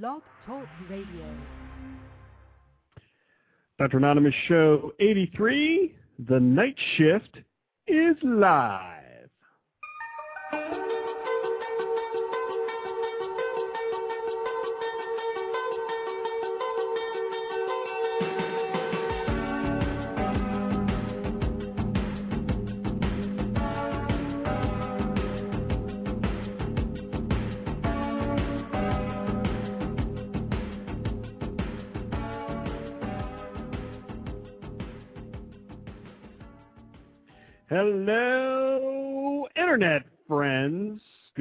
[0.00, 1.34] Blog Talk Radio.
[3.78, 3.98] Dr.
[3.98, 5.94] Anonymous Show 83,
[6.30, 7.36] The Night Shift
[7.86, 9.01] is live.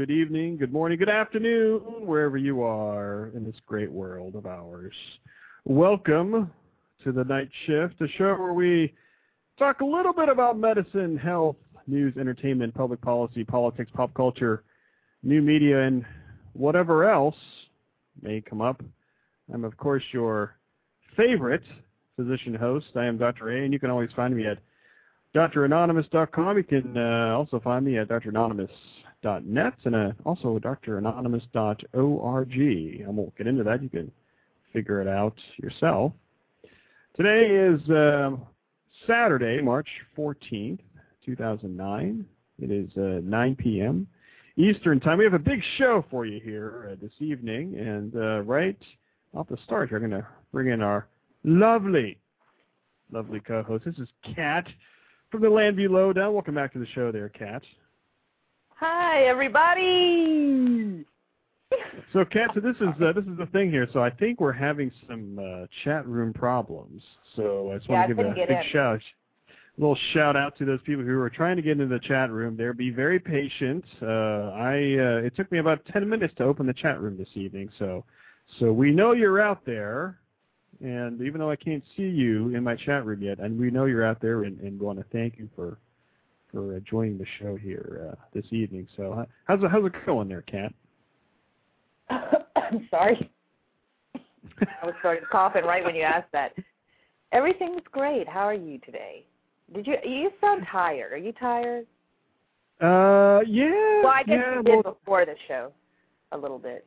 [0.02, 4.96] Good evening, good morning, good afternoon, wherever you are in this great world of ours.
[5.64, 6.52] Welcome
[7.04, 8.96] to the Night Shift, a show where we
[9.60, 14.64] talk a little bit about medicine, health, news, entertainment, public policy, politics, pop culture,
[15.22, 16.04] new media, and
[16.54, 17.38] whatever else
[18.24, 18.82] may come up.
[19.54, 20.56] I'm, of course, your
[21.16, 21.64] favorite
[22.16, 22.88] physician host.
[22.96, 23.52] I am Dr.
[23.52, 24.58] A, and you can always find me at
[25.36, 26.58] DrAnonymous.com.
[26.58, 28.08] You can uh, also find me at
[29.22, 33.06] dranonymous.net and uh, also dranonymous.org.
[33.06, 33.84] I won't get into that.
[33.84, 34.12] You can
[34.74, 36.14] figure it out yourself.
[37.16, 38.32] Today is uh,
[39.06, 40.80] Saturday, March 14th,
[41.26, 42.26] 2009.
[42.60, 44.08] It is uh, 9 p.m.
[44.58, 45.18] Eastern Time.
[45.18, 48.78] We have a big show for you here uh, this evening, and uh, right
[49.34, 51.08] off the start, we're going to bring in our
[51.44, 52.18] lovely,
[53.12, 53.86] lovely co-host.
[53.86, 54.68] This is Kat
[55.32, 56.34] from the Landview Lowdown.
[56.34, 57.64] Welcome back to the show there, Kat.
[58.84, 61.06] Hi, everybody.
[62.12, 63.88] So, Kat, so this is uh, this is the thing here.
[63.94, 67.04] So I think we're having some uh, chat room problems.
[67.36, 68.64] So I just want Yeah, to give a big in.
[68.72, 69.00] shout,
[69.78, 72.32] a little shout out to those people who are trying to get into the chat
[72.32, 72.58] room.
[72.58, 73.86] There, be very patient.
[74.02, 77.30] Uh, I uh, it took me about ten minutes to open the chat room this
[77.36, 77.70] evening.
[77.78, 78.04] So,
[78.60, 80.18] so we know you're out there.
[80.84, 83.86] And even though I can't see you in my chat room yet, and we know
[83.86, 85.78] you're out there, and, and want to thank you for
[86.52, 88.88] for uh, joining the show here uh, this evening.
[88.98, 90.74] So uh, how's it, how's it going there, Kat?
[92.10, 93.32] I'm sorry.
[94.16, 96.54] I was starting coughing right when you asked that.
[97.32, 98.28] Everything's great.
[98.28, 99.26] How are you today?
[99.74, 101.14] Did you you sound tired?
[101.14, 101.86] Are you tired?
[102.82, 104.02] Uh, yeah.
[104.04, 105.72] Well, I guess yeah, you did well, before the show,
[106.32, 106.86] a little bit.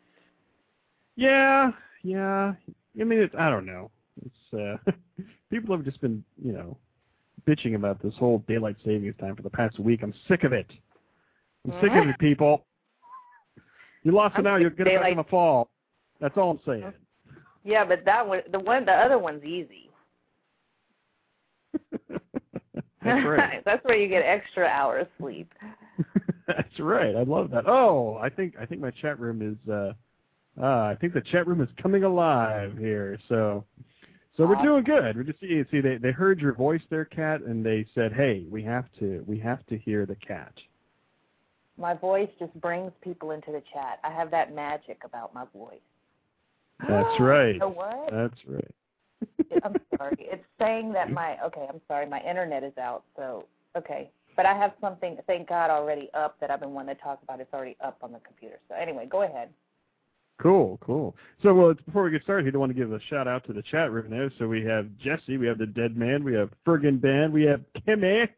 [1.17, 1.71] yeah,
[2.03, 2.53] yeah.
[3.01, 3.91] I mean, it's I don't know.
[4.25, 4.93] It's uh,
[5.51, 6.77] people have just been you know
[7.47, 10.01] bitching about this whole daylight savings time for the past week.
[10.03, 10.71] I'm sick of it.
[11.67, 12.65] I'm sick of it, people.
[14.03, 15.71] You lost I'm an hour, you'll of get it back in the fall.
[16.21, 16.93] That's all I'm saying.
[17.65, 19.91] Yeah, but that one, the one, the other one's easy.
[23.05, 23.63] That's right.
[23.65, 25.53] That's where you get extra hours sleep.
[26.47, 27.17] That's right.
[27.17, 27.65] I love that.
[27.67, 29.93] Oh, I think I think my chat room is uh
[30.61, 33.19] uh I think the chat room is coming alive here.
[33.29, 33.65] So
[34.37, 35.17] so we're doing good.
[35.17, 38.47] We're just see see they they heard your voice there, Kat, and they said, "Hey,
[38.51, 40.53] we have to we have to hear the cat."
[41.77, 43.99] My voice just brings people into the chat.
[44.05, 45.79] I have that magic about my voice.
[46.89, 47.59] That's right.
[47.61, 48.11] What?
[48.11, 48.75] That's right.
[49.65, 50.17] I'm sorry.
[50.19, 51.67] It's saying that my okay.
[51.69, 52.07] I'm sorry.
[52.07, 53.05] My internet is out.
[53.17, 53.47] So
[53.77, 55.17] okay, but I have something.
[55.29, 57.41] Thank God already up that I've been wanting to talk about.
[57.41, 58.59] It's already up on the computer.
[58.69, 59.51] So anyway, go ahead.
[60.43, 61.15] Cool, cool.
[61.43, 63.63] So, well, before we get started, I want to give a shout out to the
[63.63, 64.33] chat room there.
[64.39, 67.61] So we have Jesse, we have the Dead Man, we have Fergan Band, we have
[67.87, 68.29] Kimmy,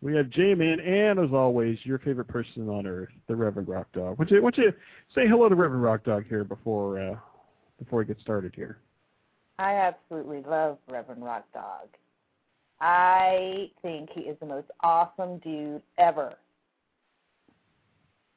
[0.00, 4.18] we have J-Man, and as always, your favorite person on earth, the Reverend Rock Dog.
[4.18, 4.72] Don't you, you
[5.14, 7.16] say hello to Reverend Rock Dog here before uh,
[7.78, 8.78] before we get started here?
[9.58, 11.88] I absolutely love Reverend Rock Dog.
[12.80, 16.34] I think he is the most awesome dude ever.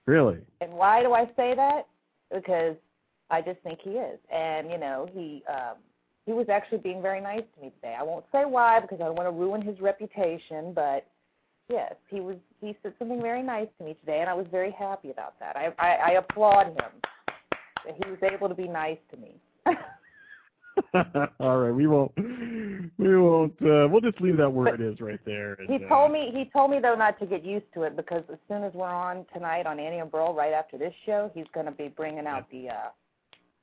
[0.05, 0.37] Really?
[0.61, 1.87] And why do I say that?
[2.33, 2.75] Because
[3.29, 4.19] I just think he is.
[4.33, 5.77] And you know, he um
[6.25, 7.95] he was actually being very nice to me today.
[7.97, 11.07] I won't say why because I don't want to ruin his reputation, but
[11.69, 14.71] yes, he was he said something very nice to me today and I was very
[14.71, 15.55] happy about that.
[15.55, 16.91] I I, I applaud him
[17.85, 19.39] that he was able to be nice to me.
[21.39, 22.11] All right, we won't.
[22.97, 23.53] We won't.
[23.61, 25.53] Uh, we'll just leave that where it is, right there.
[25.53, 27.95] and, He uh, told me he told me though not to get used to it
[27.95, 31.31] because as soon as we're on tonight on Annie and Burl right after this show,
[31.33, 32.89] he's going to be bringing out the uh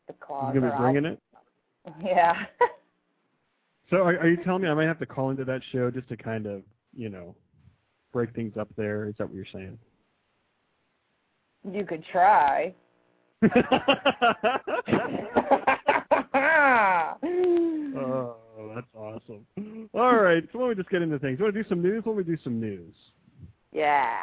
[0.07, 0.53] the claws.
[0.53, 1.21] He's gonna be bringing it.
[2.03, 2.47] Yeah.
[3.91, 6.09] So, are, are you telling me I might have to call into that show just
[6.09, 6.63] to kind of,
[6.97, 7.37] you know,
[8.11, 9.07] break things up there?
[9.07, 9.79] Is that what you're saying?
[11.71, 12.75] you could try.
[13.43, 13.51] oh,
[18.75, 19.47] that's awesome.
[19.93, 21.39] All right, so why don't we just get into things?
[21.39, 22.03] You want to do some news?
[22.05, 22.95] Why don't we do some news?
[23.73, 24.21] yeah.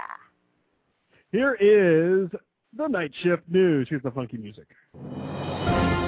[1.31, 2.29] Here is
[2.75, 3.87] the night shift news.
[3.89, 4.67] Here's the funky music.
[5.67, 6.00] All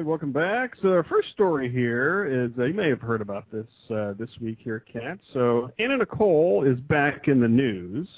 [0.00, 0.72] right, welcome back.
[0.80, 4.30] So our first story here is uh, you may have heard about this uh, this
[4.40, 5.18] week here, Kat.
[5.34, 8.08] So Anna Nicole is back in the news,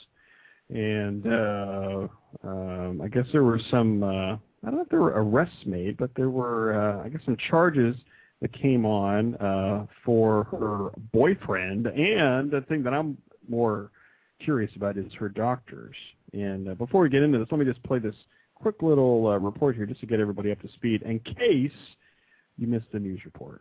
[0.69, 2.06] and uh,
[2.44, 5.96] um, I guess there were some uh, I don't know if there were arrests made,
[5.96, 7.96] but there were uh, I guess some charges
[8.43, 13.19] that came on uh, for her boyfriend, and the thing that I'm
[13.49, 13.90] more
[14.38, 15.96] curious about is her doctors.
[16.32, 18.14] And before we get into this, let me just play this
[18.62, 21.73] quick little uh, report here just to get everybody up to speed in case
[22.56, 23.61] you missed the news report.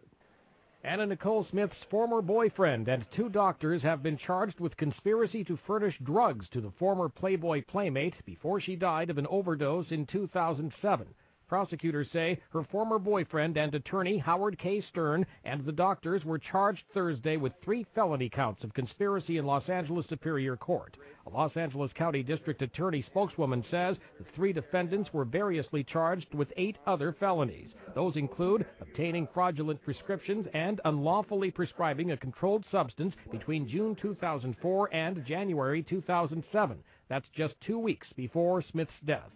[0.84, 5.96] Anna Nicole Smith's former boyfriend and two doctors have been charged with conspiracy to furnish
[6.04, 11.08] drugs to the former Playboy playmate before she died of an overdose in 2007.
[11.52, 14.82] Prosecutors say her former boyfriend and attorney Howard K.
[14.90, 19.68] Stern and the doctors were charged Thursday with three felony counts of conspiracy in Los
[19.68, 20.96] Angeles Superior Court.
[21.26, 26.54] A Los Angeles County District Attorney spokeswoman says the three defendants were variously charged with
[26.56, 27.72] eight other felonies.
[27.96, 35.26] Those include obtaining fraudulent prescriptions and unlawfully prescribing a controlled substance between June 2004 and
[35.26, 36.78] January 2007.
[37.10, 39.32] That's just two weeks before Smith's death.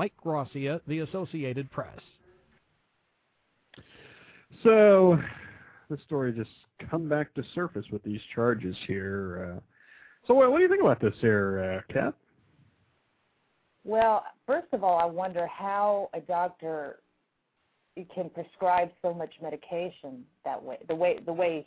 [0.00, 1.98] Mike Gracia, The Associated Press.
[4.62, 5.18] So,
[5.90, 6.48] the story just
[6.90, 9.56] come back to surface with these charges here.
[9.58, 9.60] Uh,
[10.26, 12.14] so, what, what, do you think about this here, uh, Kat?
[13.84, 17.00] Well, first of all, I wonder how a doctor
[18.14, 20.78] can prescribe so much medication that way.
[20.88, 21.66] The way the way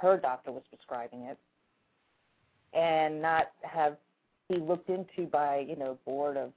[0.00, 1.36] her doctor was prescribing it,
[2.72, 3.98] and not have
[4.48, 6.52] be looked into by you know board of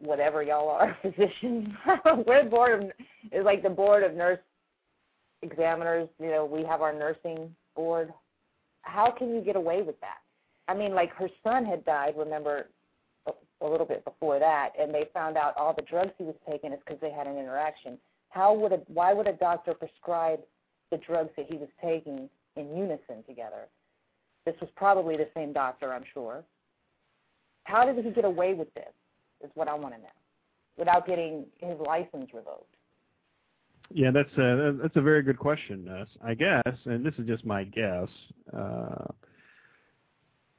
[0.00, 1.68] whatever y'all are, physicians.
[2.26, 2.90] We're board of
[3.32, 4.40] is like the board of nurse
[5.42, 6.08] examiners.
[6.18, 8.12] You know, we have our nursing board.
[8.82, 10.18] How can you get away with that?
[10.68, 12.14] I mean, like her son had died.
[12.16, 12.66] Remember,
[13.60, 16.72] a little bit before that, and they found out all the drugs he was taking
[16.72, 17.98] is because they had an interaction.
[18.30, 20.40] How would a why would a doctor prescribe
[20.90, 23.68] the drugs that he was taking in unison together?
[24.46, 26.42] This was probably the same doctor, I'm sure.
[27.64, 28.92] How did he get away with this?
[29.42, 30.08] Is what I want to know,
[30.76, 32.74] without getting his license revoked.
[33.92, 35.88] Yeah, that's a that's a very good question.
[36.22, 38.08] I guess, and this is just my guess.
[38.56, 39.06] Uh,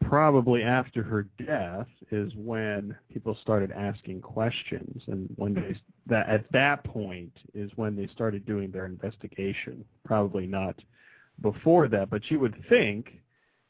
[0.02, 6.52] probably after her death is when people started asking questions, and when they that at
[6.52, 9.86] that point is when they started doing their investigation.
[10.04, 10.76] Probably not
[11.42, 13.22] before that, but you would think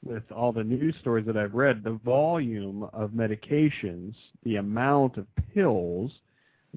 [0.04, 5.28] with all the news stories that I've read, the volume of medications, the amount of
[5.54, 6.12] pills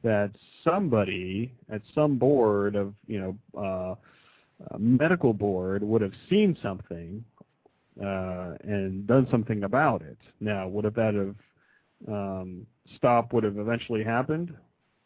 [0.02, 0.30] that
[0.62, 3.20] somebody at some board of, you
[3.54, 3.94] know, uh,
[4.78, 7.24] medical board would have seen something
[8.00, 10.18] uh, and done something about it.
[10.40, 11.34] Now, would have that have
[12.08, 12.66] um,
[12.96, 14.54] stop would have eventually happened?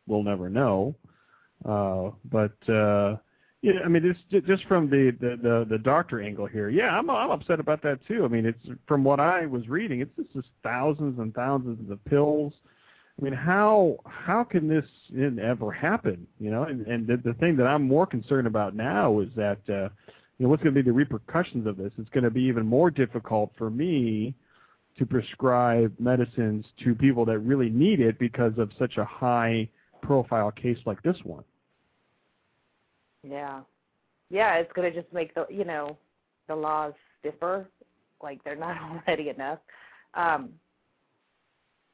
[0.07, 0.95] We'll never know.
[1.65, 3.17] Uh, but uh,
[3.61, 7.11] yeah, I mean, just just from the, the the the doctor angle here, yeah, I'm
[7.11, 8.25] I'm upset about that too.
[8.25, 12.05] I mean, it's from what I was reading, it's just, just thousands and thousands of
[12.05, 12.53] pills.
[13.21, 14.85] I mean, how how can this
[15.43, 16.25] ever happen?
[16.39, 19.59] You know, and and the, the thing that I'm more concerned about now is that
[19.69, 19.89] uh,
[20.39, 21.91] you know what's going to be the repercussions of this.
[21.99, 24.37] It's going to be even more difficult for me
[24.99, 29.69] to prescribe medicines to people that really need it because of such a high
[30.01, 31.43] profile case like this one.
[33.29, 33.61] Yeah.
[34.31, 35.97] Yeah, it's going to just make the, you know,
[36.49, 37.69] the laws stiffer,
[38.23, 39.59] like they're not already enough.
[40.15, 40.51] Um,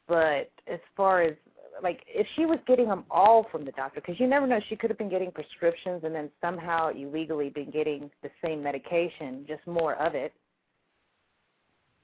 [0.07, 1.35] but as far as
[1.83, 4.77] like if she was getting them all from the doctor because you never know she
[4.77, 9.67] could have been getting prescriptions and then somehow illegally been getting the same medication just
[9.67, 10.33] more of it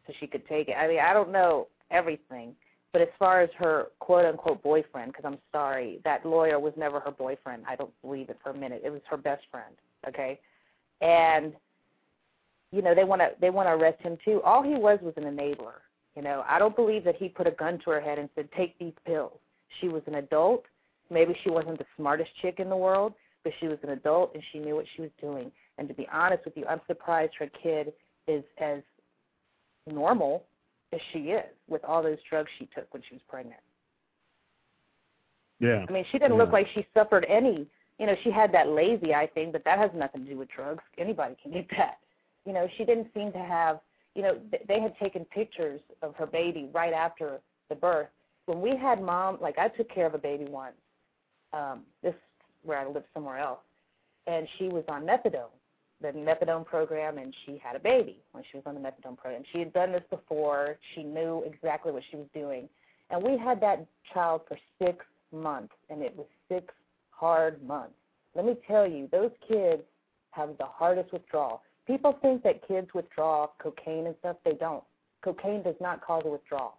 [0.07, 2.55] so she could take it i mean i don't know everything
[2.93, 7.01] but as far as her quote unquote boyfriend, because I'm sorry, that lawyer was never
[7.01, 7.65] her boyfriend.
[7.69, 8.83] I don't believe it for a minute.
[8.85, 9.75] It was her best friend.
[10.09, 10.41] Okay,
[11.01, 11.53] and
[12.73, 14.41] you know they want to they want to arrest him too.
[14.43, 15.81] All he was was an enabler.
[16.17, 18.49] You know, I don't believe that he put a gun to her head and said,
[18.57, 19.39] "Take these pills."
[19.81, 20.65] She was an adult.
[21.11, 24.43] Maybe she wasn't the smartest chick in the world, but she was an adult and
[24.53, 25.51] she knew what she was doing.
[25.79, 27.93] And to be honest with you, I'm surprised her kid
[28.27, 28.83] is as
[29.87, 30.45] normal
[30.93, 33.61] as she is with all those drugs she took when she was pregnant.
[35.61, 35.85] Yeah.
[35.89, 36.43] I mean, she didn't yeah.
[36.43, 37.67] look like she suffered any.
[37.99, 40.49] You know, she had that lazy eye thing, but that has nothing to do with
[40.49, 40.83] drugs.
[40.99, 41.99] Anybody can get that.
[42.47, 43.81] You know, she didn't seem to have.
[44.15, 48.09] You know, th- they had taken pictures of her baby right after the birth.
[48.47, 50.75] When we had mom, like I took care of a baby once.
[51.53, 52.15] Um, this
[52.63, 53.61] where I lived somewhere else,
[54.27, 55.51] and she was on methadone
[56.01, 59.43] the methadone program and she had a baby when she was on the methadone program.
[59.53, 60.77] She had done this before.
[60.95, 62.69] She knew exactly what she was doing.
[63.11, 66.73] And we had that child for six months and it was six
[67.11, 67.95] hard months.
[68.35, 69.83] Let me tell you, those kids
[70.31, 71.63] have the hardest withdrawal.
[71.87, 74.37] People think that kids withdraw cocaine and stuff.
[74.45, 74.85] They don't.
[75.23, 76.77] Cocaine does not cause a withdrawal.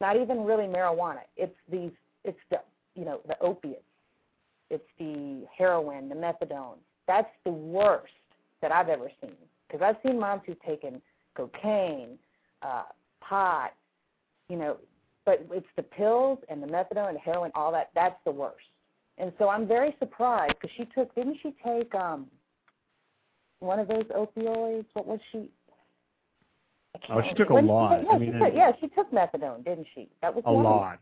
[0.00, 1.20] Not even really marijuana.
[1.36, 1.90] It's these.
[2.24, 2.60] It's the
[2.94, 3.82] you know the opiates.
[4.70, 6.76] It's the heroin, the methadone.
[7.08, 8.12] That's the worst
[8.62, 9.32] that I've ever seen.
[9.66, 11.02] Because I've seen moms who've taken
[11.36, 12.18] cocaine,
[12.62, 12.84] uh,
[13.20, 13.72] pot,
[14.48, 14.76] you know,
[15.24, 17.90] but it's the pills and the methadone and heroin, all that.
[17.94, 18.64] That's the worst.
[19.18, 21.12] And so I'm very surprised because she took.
[21.14, 22.28] Didn't she take um
[23.60, 24.86] one of those opioids?
[24.92, 25.50] What was she?
[27.10, 28.02] Oh, she took a lot.
[28.02, 30.08] yeah, I mean, she took, yeah, she took methadone, didn't she?
[30.22, 31.00] That was a lot.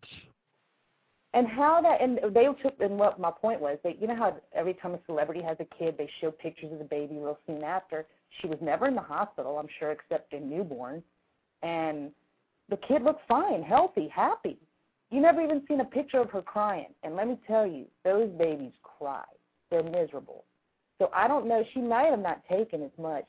[1.37, 4.39] And how that and they took and what my point was that you know how
[4.55, 7.63] every time a celebrity has a kid they show pictures of the baby real soon
[7.63, 8.07] after.
[8.41, 11.03] She was never in the hospital, I'm sure, except in newborn.
[11.63, 12.11] And
[12.71, 14.57] the kid looked fine, healthy, happy.
[15.11, 16.95] You never even seen a picture of her crying.
[17.03, 19.25] And let me tell you, those babies cry.
[19.71, 20.45] They're miserable.
[20.99, 21.63] So I don't know.
[21.75, 23.29] She might have not taken as much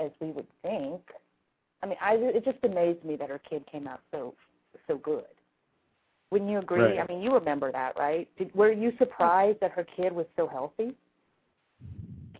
[0.00, 1.00] as we would think.
[1.80, 4.34] I mean, I it just amazed me that her kid came out so
[4.88, 5.37] so good.
[6.30, 6.82] Wouldn't you agree?
[6.82, 6.98] Right.
[7.00, 8.28] I mean, you remember that, right?
[8.36, 10.94] Did, were you surprised that her kid was so healthy?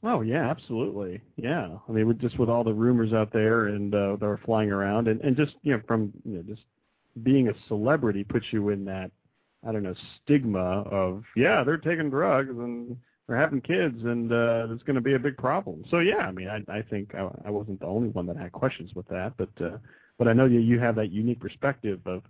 [0.03, 1.21] Oh yeah, absolutely.
[1.37, 4.41] Yeah, I mean, with, just with all the rumors out there and uh, that were
[4.45, 6.63] flying around, and and just you know from you know just
[7.23, 9.11] being a celebrity puts you in that
[9.67, 14.67] I don't know stigma of yeah they're taking drugs and they're having kids and uh,
[14.69, 15.85] there's going to be a big problem.
[15.91, 18.53] So yeah, I mean, I I think I, I wasn't the only one that had
[18.53, 19.79] questions with that, but uh,
[20.17, 22.23] but I know you you have that unique perspective of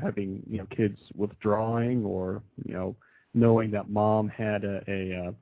[0.00, 2.96] having you know kids withdrawing or you know
[3.34, 5.32] knowing that mom had a, a uh,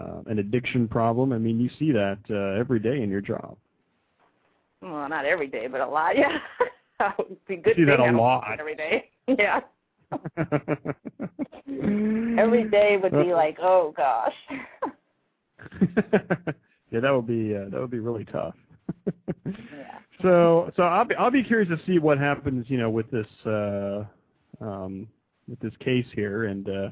[0.00, 1.32] uh, an addiction problem.
[1.32, 3.56] I mean, you see that uh, every day in your job.
[4.80, 6.14] Well, not every day, but a lot.
[7.00, 7.64] Yeah, would be good.
[7.64, 8.58] good See that a lot.
[8.58, 9.08] every day.
[9.38, 9.60] Yeah,
[12.36, 14.34] every day would be like, oh gosh.
[16.90, 18.54] yeah, that would be uh, that would be really tough.
[19.46, 19.52] Yeah.
[20.22, 23.26] So so I'll be I'll be curious to see what happens, you know, with this
[23.46, 24.04] uh,
[24.60, 25.08] um,
[25.48, 26.90] with this case here, and uh,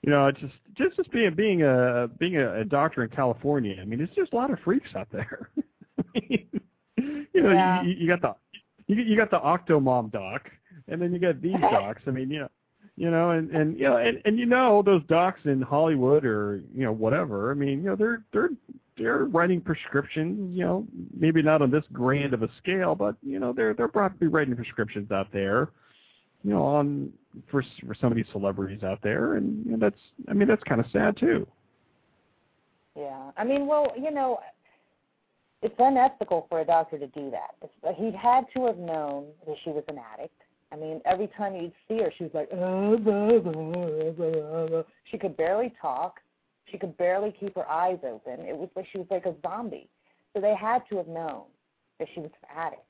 [0.00, 3.76] you know, it's just just just being being a being a, a doctor in California.
[3.80, 5.50] I mean, it's just a lot of freaks out there.
[6.14, 6.38] you
[7.34, 7.82] know, Yeah.
[7.82, 8.34] you, you got the
[8.86, 10.48] you, you got the Octomom doc,
[10.88, 12.02] and then you got these docs.
[12.06, 12.48] I mean, you know,
[12.96, 16.62] you know, and and you know, and and you know those docs in Hollywood or
[16.74, 17.50] you know whatever.
[17.50, 18.50] I mean, you know, they're they're
[18.96, 20.56] they're writing prescriptions.
[20.56, 20.86] You know,
[21.16, 24.54] maybe not on this grand of a scale, but you know, they're they're probably writing
[24.56, 25.70] prescriptions out there.
[26.42, 27.12] You know, on
[27.50, 30.62] for for some of these celebrities out there, and you know, that's I mean that's
[30.64, 31.46] kind of sad too.
[32.96, 34.38] Yeah, I mean, well, you know,
[35.62, 37.56] it's unethical for a doctor to do that.
[37.62, 40.34] It's, he had to have known that she was an addict.
[40.70, 44.82] I mean, every time you'd see her, she was like, "Uh, blah, blah, blah, blah."
[45.10, 46.20] she could barely talk.
[46.74, 48.40] She could barely keep her eyes open.
[48.40, 49.88] It was like she was like a zombie.
[50.32, 51.44] So they had to have known
[52.00, 52.82] that she was an addict,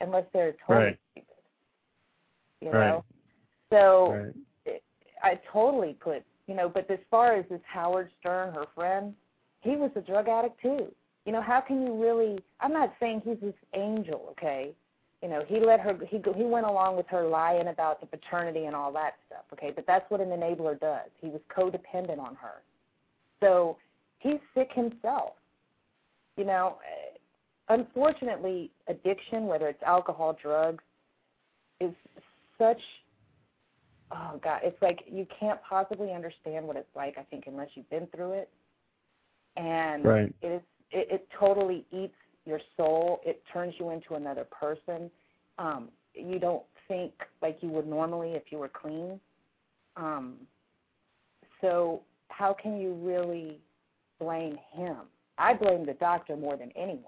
[0.00, 0.98] unless they're totally Right.
[1.12, 1.36] stupid.
[2.60, 2.88] You Right.
[2.88, 3.04] know.
[3.70, 4.34] So Right.
[4.64, 4.82] it,
[5.22, 9.14] I totally put, you know, but as far as this Howard Stern, her friend,
[9.60, 10.92] he was a drug addict too.
[11.24, 12.42] You know, how can you really?
[12.58, 14.74] I'm not saying he's this angel, okay?
[15.22, 15.96] You know, he let her.
[16.04, 19.44] He go- he went along with her lying about the paternity and all that stuff,
[19.52, 19.70] okay?
[19.70, 21.08] But that's what an enabler does.
[21.20, 22.64] He was codependent on her,
[23.42, 23.76] so
[24.18, 25.34] he's sick himself.
[26.38, 26.78] You know,
[27.68, 30.82] unfortunately, addiction, whether it's alcohol, drugs,
[31.80, 31.92] is
[32.56, 32.80] such
[34.12, 37.88] oh god it's like you can't possibly understand what it's like i think unless you've
[37.90, 38.50] been through it
[39.56, 40.34] and Right.
[40.42, 45.10] it is it, it totally eats your soul it turns you into another person
[45.58, 49.18] um you don't think like you would normally if you were clean
[49.96, 50.34] um
[51.60, 53.58] so how can you really
[54.20, 54.96] blame him
[55.38, 57.02] i blame the doctor more than anyone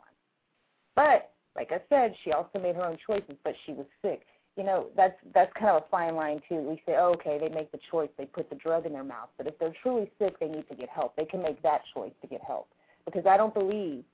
[0.96, 4.22] but like i said she also made her own choices but she was sick
[4.56, 6.56] you know that's that's kind of a fine line too.
[6.56, 9.28] We say, oh, okay, they make the choice, they put the drug in their mouth,
[9.36, 11.16] but if they're truly sick, they need to get help.
[11.16, 12.68] They can make that choice to get help
[13.04, 14.04] because I don't believe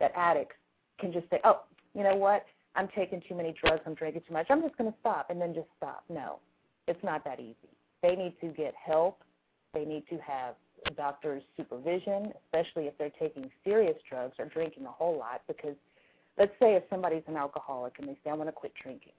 [0.00, 0.56] that addicts
[0.98, 1.62] can just say, oh,
[1.94, 4.90] you know what, I'm taking too many drugs, I'm drinking too much, I'm just going
[4.90, 6.04] to stop and then just stop.
[6.08, 6.38] No,
[6.88, 7.56] it's not that easy.
[8.02, 9.22] They need to get help.
[9.74, 10.54] They need to have
[10.86, 15.42] a doctor's supervision, especially if they're taking serious drugs or drinking a whole lot.
[15.46, 15.76] Because
[16.38, 19.12] let's say if somebody's an alcoholic and they say, I want to quit drinking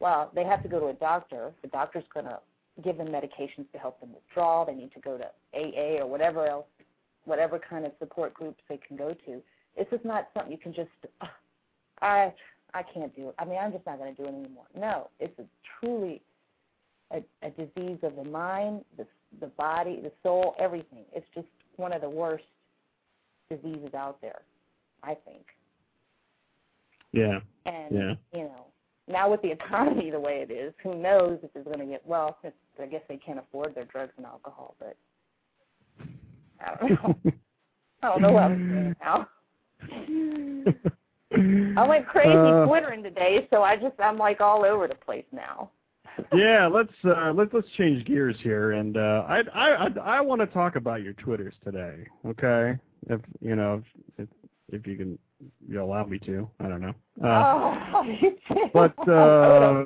[0.00, 1.52] well, they have to go to a doctor.
[1.62, 2.38] The doctor's going to
[2.82, 4.64] give them medications to help them withdraw.
[4.64, 5.24] They need to go to
[5.54, 6.66] AA or whatever else,
[7.24, 9.42] whatever kind of support groups they can go to.
[9.76, 11.28] This is not something you can just, "Ugh,
[12.02, 12.32] I,
[12.74, 13.34] I can't do it.
[13.38, 14.66] I mean, I'm just not going to do it anymore.
[14.76, 15.44] No, it's a
[15.80, 16.20] truly
[17.10, 19.06] a, a disease of the mind, the
[19.40, 21.04] the body, the soul, everything.
[21.12, 22.44] It's just one of the worst
[23.50, 24.42] diseases out there,
[25.02, 25.44] I think.
[27.12, 27.40] Yeah.
[27.66, 28.14] And Yeah.
[28.32, 28.66] you know,
[29.06, 32.06] now with the economy the way it is, who knows if it's going to get
[32.06, 32.38] well?
[32.42, 34.96] It's, I guess they can't afford their drugs and alcohol, but
[36.60, 37.16] I don't know.
[38.02, 39.28] I don't know what I'm saying now.
[41.76, 45.24] I went crazy Uh, twittering today, so I just I'm like all over the place
[45.32, 45.70] now.
[46.34, 50.40] Yeah, let's uh, let's let's change gears here, and uh, I I I, I want
[50.40, 52.06] to talk about your twitters today.
[52.26, 52.78] Okay,
[53.08, 53.82] if you know
[54.18, 54.28] if
[54.72, 55.18] if you can
[55.68, 56.94] you allow me to, I don't know.
[57.22, 59.84] Uh, oh, but uh,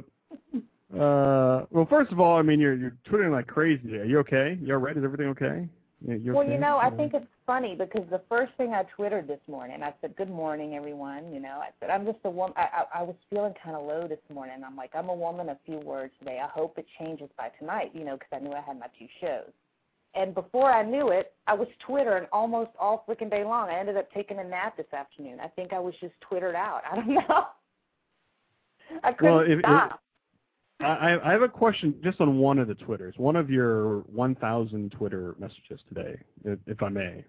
[0.97, 3.97] uh, well, first of all, I mean you're you're twittering like crazy.
[3.97, 4.59] Are you okay?
[4.61, 4.97] You all right?
[4.97, 5.69] Is everything okay?
[6.07, 9.41] Well, you know, I Uh, think it's funny because the first thing I twittered this
[9.49, 12.85] morning, I said, "Good morning, everyone." You know, I said, "I'm just a woman." I,
[12.93, 14.63] I, I was feeling kind of low this morning.
[14.65, 16.39] I'm like, "I'm a woman, a few words today.
[16.41, 19.09] I hope it changes by tonight." You know, because I knew I had my two
[19.21, 19.51] shows.
[20.15, 23.69] And before I knew it, I was twittering almost all freaking day long.
[23.69, 25.39] I ended up taking a nap this afternoon.
[25.41, 26.83] I think I was just twittered out.
[26.91, 27.47] I don't know.
[29.03, 30.01] I couldn't Well, if- stop.
[30.81, 34.93] I, I have a question just on one of the Twitters, one of your 1,000
[34.93, 37.25] Twitter messages today, if, if I may.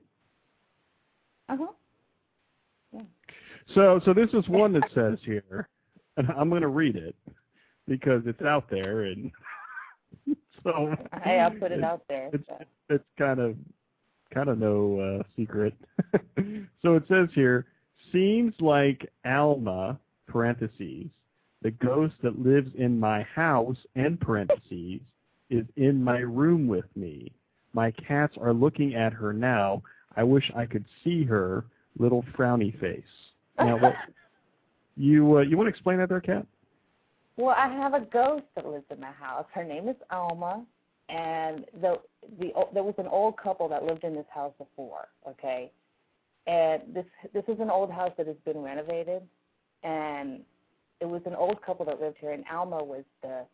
[1.50, 1.68] uh huh.
[2.94, 3.02] Yeah.
[3.74, 5.68] So, so this is one that says here,
[6.18, 7.16] and I'm going to read it
[7.88, 9.32] because it's out there, and
[10.64, 12.30] so Hey, I'll put it out there.
[12.34, 12.58] It's so.
[12.90, 13.56] it's kind of
[14.32, 15.74] kind of no uh, secret.
[16.84, 17.66] so it says here,
[18.12, 21.08] seems like Alma parentheses
[21.62, 25.02] the ghost that lives in my house end parentheses
[25.50, 27.32] is in my room with me.
[27.74, 29.82] My cats are looking at her now.
[30.16, 31.66] I wish I could see her
[31.98, 33.04] little frowny face.
[33.58, 33.94] Now, what
[34.96, 36.46] you uh, you want to explain that there, Kat?
[37.38, 39.46] Well, I have a ghost that lives in my house.
[39.54, 40.66] Her name is Alma,
[41.10, 42.00] and the
[42.40, 45.08] the there was an old couple that lived in this house before.
[45.28, 45.72] Okay,
[46.48, 49.22] and this this is an old house that has been renovated,
[49.84, 50.42] and
[51.02, 53.46] it was an old couple that lived here, and Alma was the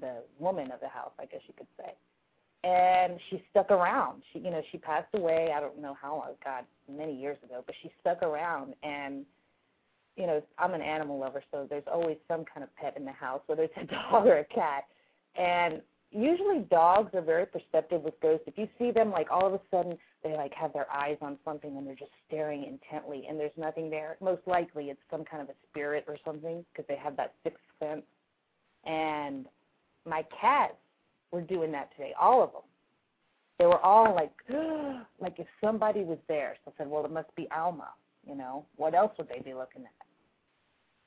[0.00, 1.92] the woman of the house, I guess you could say.
[2.64, 4.22] And she stuck around.
[4.32, 5.50] She, you know, she passed away.
[5.54, 6.32] I don't know how long.
[6.42, 7.62] God, many years ago.
[7.64, 9.24] But she stuck around, and
[10.16, 13.12] you know, I'm an animal lover, so there's always some kind of pet in the
[13.12, 14.84] house, whether it's a dog or a cat.
[15.36, 18.44] And usually dogs are very perceptive with ghosts.
[18.46, 21.36] If you see them, like all of a sudden they like have their eyes on
[21.44, 24.16] something and they're just staring intently, and there's nothing there.
[24.20, 27.62] Most likely it's some kind of a spirit or something because they have that sixth
[27.78, 28.02] sense.
[28.84, 29.46] And
[30.06, 30.74] my cats
[31.30, 32.62] were doing that today, all of them.
[33.58, 34.32] They were all like,
[35.20, 36.56] like if somebody was there.
[36.64, 37.90] So I said, well, it must be Alma.
[38.26, 40.06] You know, what else would they be looking at?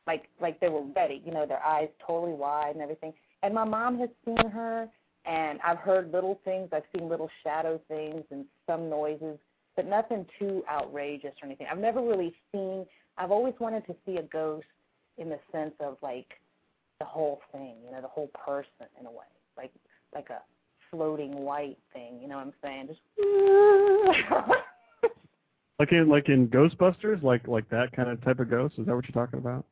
[0.06, 1.22] Like, like they were ready.
[1.26, 3.14] You know, their eyes totally wide and everything.
[3.42, 4.88] And my mom has seen her,
[5.28, 6.70] and I've heard little things.
[6.72, 9.38] I've seen little shadow things and some noises,
[9.76, 11.68] but nothing too outrageous or anything.
[11.70, 12.86] I've never really seen.
[13.18, 14.66] I've always wanted to see a ghost
[15.18, 16.28] in the sense of like
[17.00, 17.76] the whole thing.
[17.86, 19.26] You know, the whole person in a way,
[19.58, 19.72] like
[20.16, 20.42] like a
[20.90, 22.20] floating white thing.
[22.22, 22.88] You know what I'm saying?
[22.88, 23.02] Just.
[25.80, 28.76] Like in like in Ghostbusters, like like that kind of type of ghost.
[28.80, 29.64] Is that what you're talking about?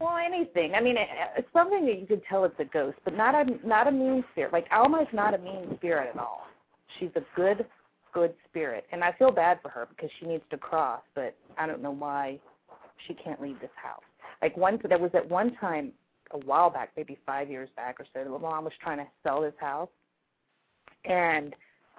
[0.00, 0.74] Well, anything.
[0.74, 0.96] I mean,
[1.36, 4.24] it's something that you could tell it's a ghost, but not a not a mean
[4.32, 4.50] spirit.
[4.50, 6.46] Like Alma is not a mean spirit at all.
[6.98, 7.66] She's a good,
[8.14, 11.66] good spirit, and I feel bad for her because she needs to cross, but I
[11.66, 12.38] don't know why
[13.06, 14.00] she can't leave this house.
[14.40, 15.92] Like one, there was at one time
[16.30, 19.42] a while back, maybe five years back or so, the mom was trying to sell
[19.42, 19.90] this house,
[21.04, 21.54] and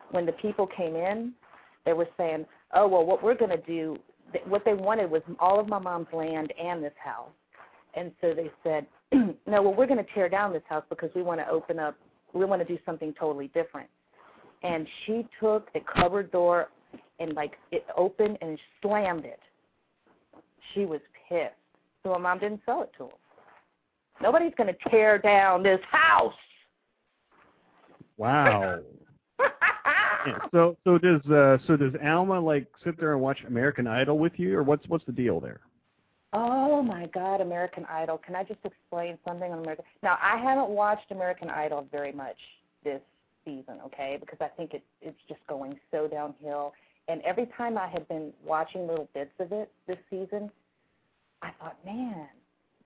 [0.09, 1.33] when the people came in,
[1.85, 3.95] they were saying, "Oh well, what we're going to do."
[4.47, 7.31] What they wanted was all of my mom's land and this house
[7.93, 11.21] and so they said, no, well, we're going to tear down this house because we
[11.21, 11.95] want to open up,
[12.33, 13.89] we want to do something totally different.
[14.63, 16.69] And she took the cupboard door
[17.19, 19.39] and like it opened and slammed it.
[20.73, 21.53] She was pissed.
[22.03, 23.11] So my mom didn't sell it to him.
[24.21, 26.33] Nobody's going to tear down this house.
[28.17, 28.79] Wow.
[30.27, 34.19] Yeah, so so does uh, so does Alma like sit there and watch American Idol
[34.19, 35.61] with you, or what's what's the deal there?
[36.33, 38.17] Oh my God, American Idol.
[38.17, 39.85] Can I just explain something on American?
[40.01, 42.37] Now, I haven't watched American Idol very much
[42.83, 43.01] this
[43.43, 44.17] season, okay?
[44.19, 46.73] Because I think it it's just going so downhill.
[47.07, 50.49] And every time I had been watching little bits of it this season,
[51.41, 52.27] I thought, man,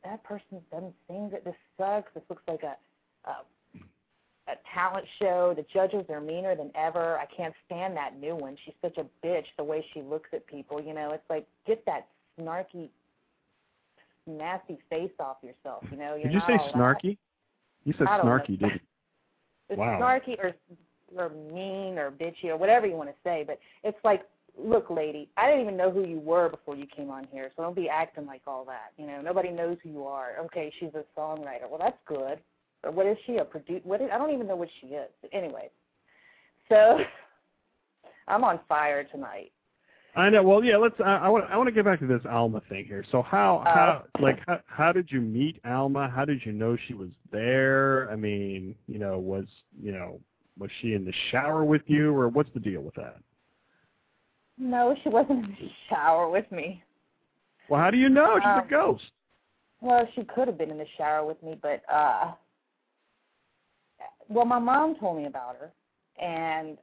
[0.04, 1.30] that person doesn't sing.
[1.32, 2.12] That this sucks.
[2.16, 2.76] This looks like a,
[3.30, 3.36] a
[4.48, 5.54] a talent show.
[5.56, 7.20] The judges are meaner than ever.
[7.20, 8.58] I can't stand that new one.
[8.64, 9.46] She's such a bitch.
[9.58, 12.08] The way she looks at people, you know, it's like get that
[12.40, 12.90] snarky
[14.28, 15.84] nasty face off yourself.
[15.92, 16.78] You know, you're Did you not say all that.
[16.78, 17.18] snarky?
[17.84, 18.24] You said I know.
[18.24, 18.80] snarky, didn't you?
[19.68, 20.00] It's Wow.
[20.00, 20.54] snarky or
[21.18, 24.24] or mean or bitchy or whatever you want to say, but it's like,
[24.58, 27.64] look, lady, I didn't even know who you were before you came on here, so
[27.64, 28.92] don't be acting like all that.
[28.98, 30.34] You know, nobody knows who you are.
[30.46, 31.68] Okay, she's a songwriter.
[31.70, 32.40] Well, that's good.
[32.84, 33.38] Or what is she?
[33.38, 33.82] A produce?
[33.84, 34.10] What is?
[34.14, 35.10] I don't even know what she is.
[35.22, 35.70] But anyway,
[36.70, 37.00] so
[38.28, 39.52] I'm on fire tonight.
[40.16, 40.44] I know.
[40.44, 40.78] Well, yeah.
[40.78, 40.96] Let's.
[41.04, 41.46] I, want.
[41.50, 43.04] I want to get back to this Alma thing here.
[43.12, 43.70] So how, Oh.
[43.70, 46.10] how, like, how, how did you meet Alma?
[46.10, 48.10] How did you know she was there?
[48.12, 49.46] I mean, you know, was
[49.82, 50.20] you know,
[50.58, 53.18] was she in the shower with you, or what's the deal with that?
[54.58, 56.82] No, she wasn't in the shower with me.
[57.70, 59.04] Well, how do you know she's Um, a ghost?
[59.82, 62.32] Well, she could have been in the shower with me, but uh
[64.28, 65.72] well, my mom told me about her
[66.24, 66.78] and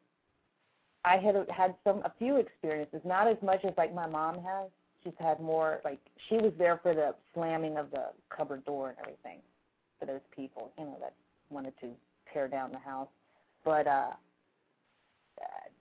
[1.04, 4.70] I had had some a few experiences, not as much as like my mom has.
[5.02, 8.98] She's had more like she was there for the slamming of the cupboard door and
[9.00, 9.38] everything
[9.98, 11.14] for those people, you know, that
[11.50, 11.88] wanted to
[12.32, 13.08] tear down the house.
[13.64, 14.10] But uh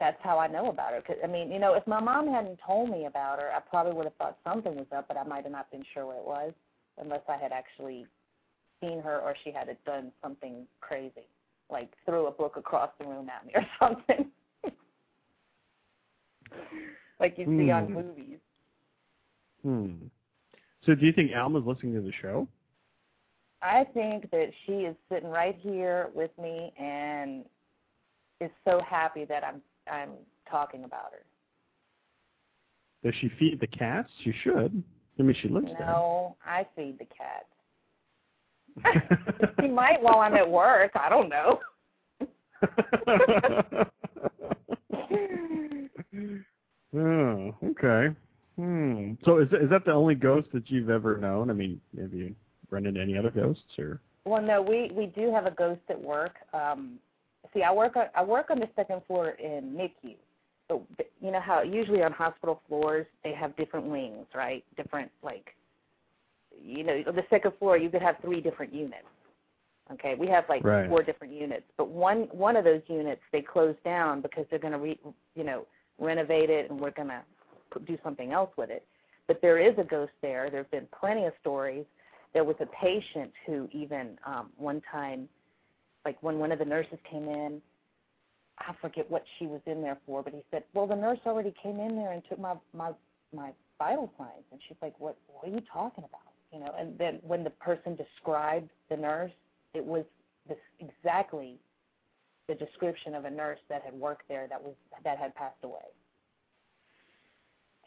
[0.01, 1.01] that's how I know about her.
[1.01, 3.93] Cause, I mean, you know, if my mom hadn't told me about her, I probably
[3.93, 6.25] would have thought something was up, but I might have not been sure what it
[6.25, 6.53] was
[6.99, 8.07] unless I had actually
[8.81, 11.27] seen her or she had done something crazy,
[11.69, 14.31] like threw a book across the room at me or something,
[17.21, 17.93] like you see on Hmm.
[17.93, 18.39] movies.
[19.61, 19.93] Hmm.
[20.85, 22.47] So do you think Alma's listening to the show?
[23.61, 27.45] I think that she is sitting right here with me and
[28.39, 30.11] is so happy that I'm I'm
[30.49, 31.23] talking about her.
[33.03, 34.09] Does she feed the cats?
[34.23, 34.83] She should.
[35.19, 37.45] I mean, she lives No, I feed the cats.
[38.83, 39.53] there.
[39.61, 40.91] She might while I'm at work.
[40.95, 41.59] I don't know.
[46.95, 48.15] oh, okay.
[48.57, 49.13] Hmm.
[49.25, 51.49] So is is that the only ghost that you've ever known?
[51.49, 52.35] I mean, have you
[52.69, 53.99] run into any other ghosts or?
[54.25, 56.35] Well, no, we we do have a ghost at work.
[56.53, 56.99] Um,
[57.53, 60.15] see, I work on I work on the second floor in NICU.
[60.69, 64.63] But you know how usually on hospital floors they have different wings, right?
[64.77, 65.53] Different like,
[66.63, 69.03] you know, on the second floor you could have three different units.
[69.91, 70.87] Okay, we have like Right.
[70.87, 74.71] four different units, but one one of those units they closed down because they're going
[74.71, 74.97] to re,
[75.35, 75.67] you know
[76.01, 77.21] renovate it and we're going to
[77.85, 78.85] do something else with it.
[79.27, 80.49] But there is a ghost there.
[80.49, 81.85] There've been plenty of stories
[82.33, 85.27] there was a patient who even um one time
[86.05, 87.61] like when one of the nurses came in
[88.59, 91.53] i forget what she was in there for but he said well the nurse already
[91.61, 92.91] came in there and took my my
[93.33, 96.21] my vital signs and she's like what what are you talking about
[96.53, 99.31] you know and then when the person described the nurse
[99.73, 100.03] it was
[100.47, 101.57] this exactly
[102.51, 105.87] the description of a nurse that had worked there that was that had passed away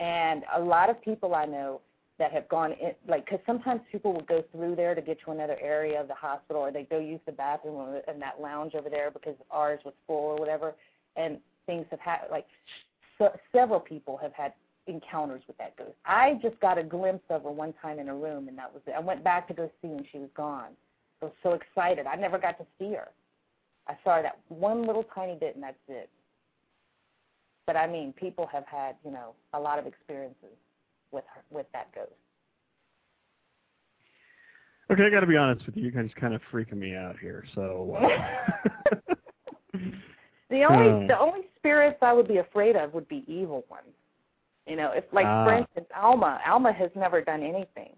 [0.01, 1.81] and a lot of people i know
[2.19, 5.33] that have gone in, like, because sometimes people will go through there to get to
[5.33, 8.89] another area of the hospital, or they go use the bathroom in that lounge over
[8.89, 10.75] there because ours was full or whatever,
[11.17, 12.47] and things have had like
[13.19, 14.53] so, several people have had
[14.87, 15.95] encounters with that ghost.
[16.05, 18.83] I just got a glimpse of her one time in a room, and that was
[18.87, 18.95] it.
[18.97, 20.71] I went back to go see, and she was gone.
[21.21, 22.07] I was so excited.
[22.07, 23.09] I never got to see her.
[23.89, 26.09] I saw that one little tiny bit, and that's it.
[27.67, 30.57] But I mean, people have had, you know, a lot of experiences
[31.13, 32.11] with her, with that ghost.
[34.91, 35.85] Okay, I got to be honest with you.
[35.85, 37.45] You guys kind of freaking me out here.
[37.55, 37.97] So.
[38.01, 39.15] Uh,
[40.51, 41.07] The only Hmm.
[41.09, 43.89] the only spirits I would be afraid of would be evil ones.
[44.67, 45.45] You know, if like Ah.
[45.45, 46.41] for instance, Alma.
[46.47, 47.91] Alma has never done anything.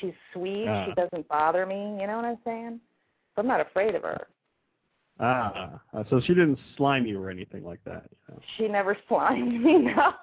[0.00, 0.68] She's sweet.
[0.68, 0.84] Ah.
[0.84, 1.96] She doesn't bother me.
[2.00, 2.80] You know what I'm saying?
[3.34, 4.26] So I'm not afraid of her.
[5.20, 8.04] Ah, uh, so she didn't slime you or anything like that.
[8.10, 8.40] You know?
[8.56, 9.92] She never slimed me.
[9.94, 10.12] No.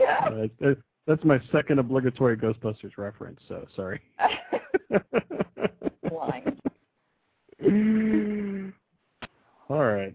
[0.00, 0.74] Uh,
[1.06, 3.40] that's my second obligatory Ghostbusters reference.
[3.48, 4.02] So sorry.
[9.70, 10.14] All right.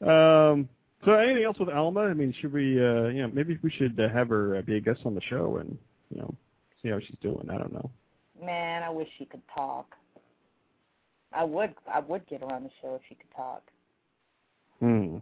[0.00, 0.68] Um,
[1.04, 2.02] so anything else with Alma?
[2.02, 4.76] I mean, should we, uh, you know, maybe we should uh, have her uh, be
[4.76, 5.76] a guest on the show and,
[6.10, 6.34] you know,
[6.82, 7.48] see how she's doing.
[7.50, 7.90] I don't know.
[8.42, 9.94] Man, I wish she could talk.
[11.34, 13.62] I would I would get her on the show if she could talk.
[14.80, 15.18] Hmm.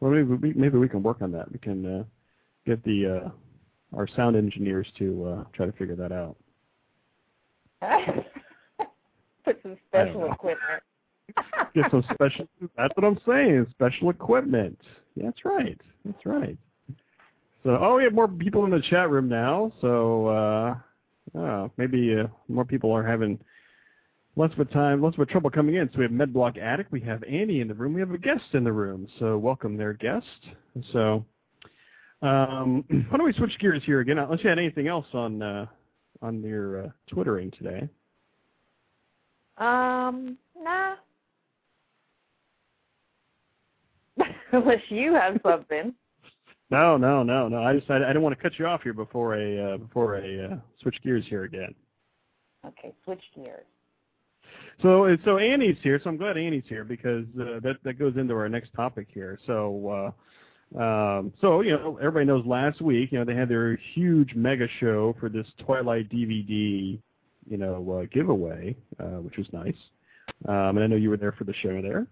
[0.00, 1.50] Well, maybe we, maybe we can work on that.
[1.50, 2.04] We can uh,
[2.66, 6.36] get the uh, our sound engineers to uh, try to figure that out.
[9.44, 10.82] Put some special equipment.
[11.74, 12.46] Get some special.
[12.76, 13.66] That's what I'm saying.
[13.70, 14.78] Special equipment.
[15.16, 15.78] Yeah, that's right.
[16.04, 16.56] That's right.
[17.62, 19.72] So, oh, we have more people in the chat room now.
[19.80, 20.74] So, uh,
[21.38, 23.38] oh, maybe uh, more people are having
[24.36, 25.88] less of a time, less of a trouble coming in.
[25.92, 26.86] So we have MedBlock Attic.
[26.90, 27.94] We have Annie in the room.
[27.94, 29.06] We have a guest in the room.
[29.18, 30.26] So welcome there, guest.
[30.92, 31.24] So,
[32.22, 34.18] um, why don't we switch gears here again?
[34.18, 35.66] Unless you had anything else on uh,
[36.22, 37.88] on your uh, twittering today.
[39.58, 40.94] Um, nah.
[44.52, 45.94] Unless you have something.
[46.70, 47.62] No, no, no, no.
[47.62, 50.16] I just I, I didn't want to cut you off here before I uh, before
[50.16, 51.74] I uh, switch gears here again.
[52.66, 53.66] Okay, switch gears.
[54.82, 58.34] So so Annie's here, so I'm glad Annie's here because uh, that that goes into
[58.34, 59.38] our next topic here.
[59.46, 60.12] So
[60.76, 64.34] uh, um, so you know everybody knows last week you know they had their huge
[64.34, 66.98] mega show for this Twilight DVD
[67.48, 69.76] you know uh, giveaway, uh, which was nice.
[70.48, 72.06] Um, and I know you were there for the show there.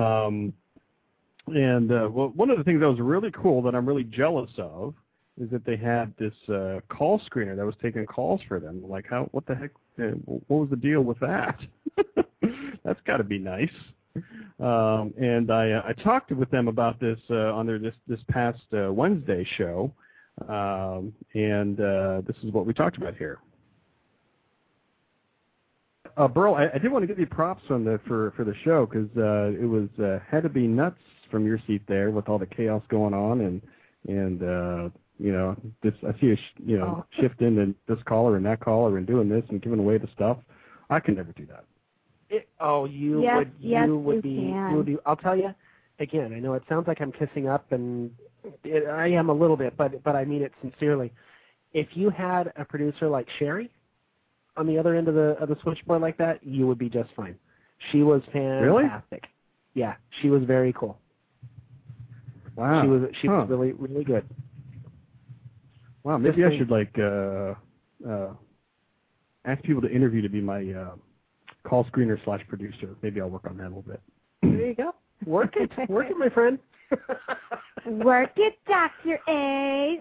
[0.00, 0.52] Um,
[1.48, 4.50] and uh, well, one of the things that was really cool that I'm really jealous
[4.58, 4.94] of
[5.40, 8.82] is that they had this uh, call screener that was taking calls for them.
[8.86, 9.28] Like, how?
[9.32, 9.70] What the heck?
[10.24, 11.58] What was the deal with that?
[12.84, 13.68] That's got to be nice.
[14.58, 18.20] Um, and I, uh, I talked with them about this uh, on their this this
[18.28, 19.92] past uh, Wednesday show,
[20.48, 23.38] um, and uh, this is what we talked about here.
[26.16, 28.54] Uh, Burl, I, I did want to give you props on the for for the
[28.64, 29.88] show because it was
[30.28, 33.62] had to be nuts from your seat there with all the chaos going on and
[34.08, 37.20] and you know this I see a sh- you know Oh.
[37.20, 40.38] shifting and this caller and that caller and doing this and giving away the stuff.
[40.88, 41.64] I can never do that.
[42.30, 44.70] It, oh, you Yes, would yes, you would you be can.
[44.70, 44.96] you would be.
[45.04, 45.54] I'll tell you
[45.98, 46.32] again.
[46.32, 48.10] I know it sounds like I'm kissing up, and
[48.64, 51.12] it, I am a little bit, but but I mean it sincerely.
[51.72, 53.70] If you had a producer like Sherry
[54.56, 57.10] on the other end of the of the switchboard like that, you would be just
[57.14, 57.36] fine.
[57.92, 59.24] She was fantastic.
[59.74, 60.98] Yeah, she was very cool.
[62.56, 62.82] Wow.
[62.82, 63.34] She was she Huh.
[63.42, 64.24] was really really good.
[66.02, 67.54] Wow, maybe Just I should like uh,
[68.08, 68.32] uh,
[69.44, 70.94] ask people to interview to be my uh,
[71.64, 72.96] call screener slash producer.
[73.02, 74.00] Maybe I'll work on that a little bit.
[74.42, 74.94] There you go.
[75.26, 76.58] Work it, work it, my friend.
[77.86, 79.20] Work it, Dr.
[79.28, 79.98] A.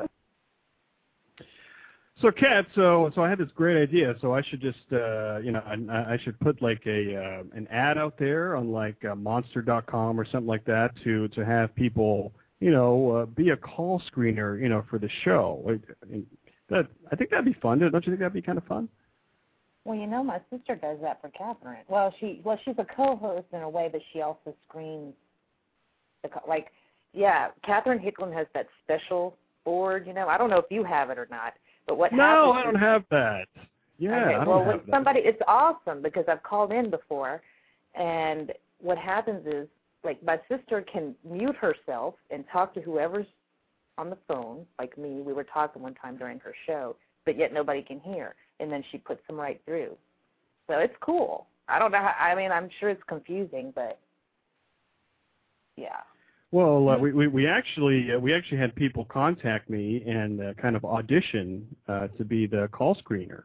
[2.21, 4.15] So, Kat, so so I had this great idea.
[4.19, 7.67] So I should just, uh, you know, I, I should put like a uh, an
[7.69, 12.33] ad out there on like uh, Monster.com or something like that to to have people,
[12.59, 15.61] you know, uh, be a call screener, you know, for the show.
[15.65, 15.81] Like,
[16.69, 17.79] That I think that'd be fun.
[17.79, 18.89] Don't you think that'd be kind of fun?
[19.85, 21.83] Well, you know, my sister does that for Catherine.
[21.87, 25.13] Well, she well she's a co-host in a way, but she also screens
[26.21, 26.67] the co- like.
[27.11, 30.05] Yeah, Catherine Hicklin has that special board.
[30.05, 31.53] You know, I don't know if you have it or not,
[31.87, 33.47] but what No, happens I don't have that.
[33.97, 34.91] Yeah, okay, I don't well, have that.
[34.91, 37.41] somebody, it's awesome because I've called in before,
[37.95, 39.67] and what happens is,
[40.03, 43.27] like, my sister can mute herself and talk to whoever's
[43.97, 45.21] on the phone, like me.
[45.21, 48.83] We were talking one time during her show, but yet nobody can hear, and then
[48.91, 49.97] she puts them right through.
[50.67, 51.47] So it's cool.
[51.67, 51.99] I don't know.
[51.99, 53.99] How, I mean, I'm sure it's confusing, but
[55.75, 55.97] yeah.
[56.51, 60.53] Well, uh, we, we we actually uh, we actually had people contact me and uh,
[60.55, 63.43] kind of audition uh, to be the call screener.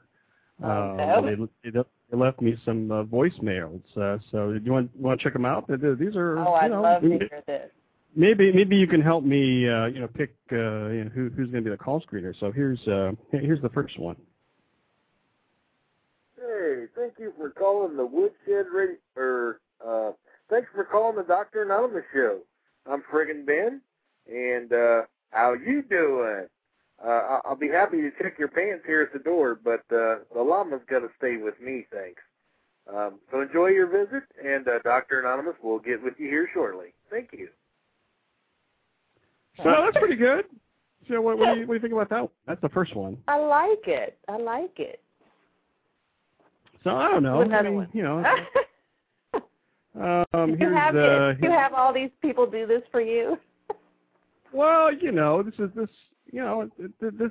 [0.62, 1.47] Um, Okay.
[1.64, 3.83] they, they they left me some uh, voicemails.
[3.97, 5.67] Uh, so do you want want to check them out?
[5.69, 7.71] These are Oh, you I'd know, love to maybe, hear this.
[8.14, 10.57] maybe maybe you can help me uh, you know pick uh,
[10.88, 12.35] you know, who who's going to be the call screener.
[12.40, 14.17] So here's uh, here's the first one.
[16.37, 20.12] Hey, thank you for calling the Woodshed Radio, or, uh,
[20.51, 21.62] thanks for calling the Dr.
[21.62, 22.40] Anonymous Show.
[22.87, 23.81] I'm friggin' Ben,
[24.31, 26.47] and, uh, how you doing?
[27.03, 30.21] Uh, I- I'll be happy to check your pants here at the door, but, uh,
[30.33, 32.23] the llama's gotta stay with me, thanks.
[32.87, 35.21] Um, so enjoy your visit, and, uh, Dr.
[35.21, 36.93] Anonymous will get with you here shortly.
[37.11, 37.49] Thank you.
[39.57, 40.47] So that's pretty good.
[41.09, 42.31] So what, what, do you, what do you think about that?
[42.47, 43.23] That's the first one.
[43.29, 44.19] I like it.
[44.29, 45.03] I like it.
[46.83, 47.41] So I don't know.
[47.41, 47.89] Another I mean, one.
[47.93, 48.23] you know.
[49.97, 53.39] Um, you here's have uh, you have all these people do this for you.
[54.53, 55.89] Well, you know, this is this,
[56.33, 57.31] you know, it- it- this.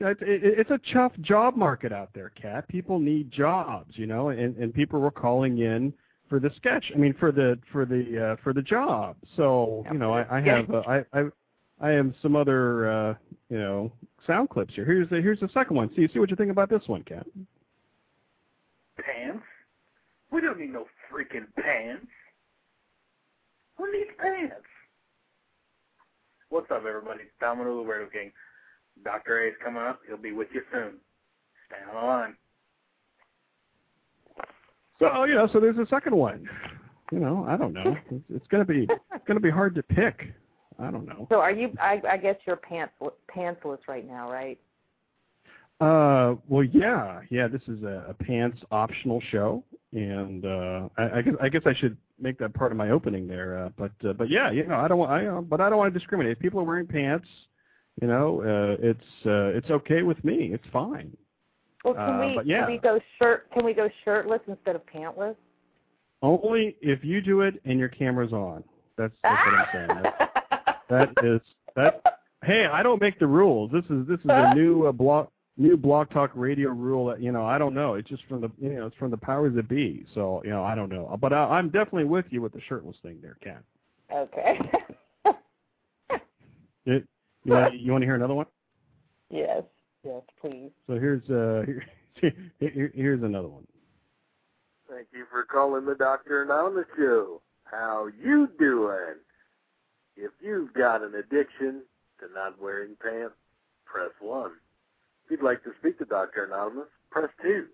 [0.00, 2.68] It, it, it's a tough job market out there, Kat.
[2.68, 5.92] People need jobs, you know, and and people were calling in
[6.28, 6.92] for the sketch.
[6.94, 9.16] I mean, for the for the uh, for the job.
[9.34, 11.24] So you know, I, I have uh, I I
[11.80, 13.14] I have some other uh,
[13.50, 13.90] you know
[14.24, 14.84] sound clips here.
[14.84, 15.90] Here's the here's the second one.
[15.96, 17.26] See see what you think about this one, Kat.
[19.04, 19.42] Pants?
[20.30, 22.06] We don't need no freaking pants.
[23.78, 24.54] Who needs pants?
[26.50, 27.24] What's up, everybody?
[27.24, 28.32] It's Domino the Radio King.
[29.04, 29.44] Dr.
[29.44, 30.00] A is coming up.
[30.08, 30.94] He'll be with you soon.
[31.66, 32.36] Stay on the line.
[34.98, 36.48] So you know, so there's a second one.
[37.12, 37.96] You know, I don't know.
[38.10, 40.32] It's, it's gonna be it's gonna be hard to pick.
[40.78, 41.26] I don't know.
[41.28, 41.70] So are you?
[41.80, 42.94] I, I guess you're pants
[43.34, 44.58] pantsless right now, right?
[45.80, 47.46] Uh, well, yeah, yeah.
[47.46, 51.74] This is a, a pants optional show, and uh, I, I guess I guess I
[51.74, 53.64] should make that part of my opening there.
[53.64, 55.78] Uh, but uh, but yeah, you know, I don't want I uh, but I don't
[55.78, 56.32] want to discriminate.
[56.32, 57.28] If people are wearing pants,
[58.00, 60.50] you know, uh, it's uh, it's okay with me.
[60.52, 61.16] It's fine.
[61.84, 62.64] Well, can Uh, we but yeah.
[62.64, 63.50] can we go shirt?
[63.52, 65.36] Can we go shirtless instead of pantless?
[66.22, 68.64] Only if you do it and your camera's on.
[68.96, 70.02] That's, that's what I'm saying.
[70.02, 71.40] That, that is
[71.76, 72.02] that.
[72.44, 73.70] Hey, I don't make the rules.
[73.72, 75.28] This is this is a new uh, blog
[75.58, 77.06] new Blog talk radio rule.
[77.06, 77.94] That, you know, I don't know.
[77.94, 80.06] It's just from the you know it's from the powers that be.
[80.14, 81.14] So you know, I don't know.
[81.20, 83.58] But I, I'm definitely with you with the shirtless thing there, Ken.
[84.12, 84.58] okay.
[86.86, 87.04] It,
[87.44, 88.46] you want you want to hear another one?
[89.30, 89.62] yes.
[90.04, 90.70] Yes, please.
[90.86, 91.66] So here's uh
[92.14, 93.66] here, here, here's another one.
[94.88, 97.42] Thank you for calling the Doctor Anonymous Show.
[97.64, 99.16] How you doing?
[100.16, 101.82] If you've got an addiction
[102.20, 103.34] to not wearing pants,
[103.84, 104.50] press 1.
[105.28, 106.44] If you'd like to speak to Dr.
[106.44, 107.66] Anonymous, press 2.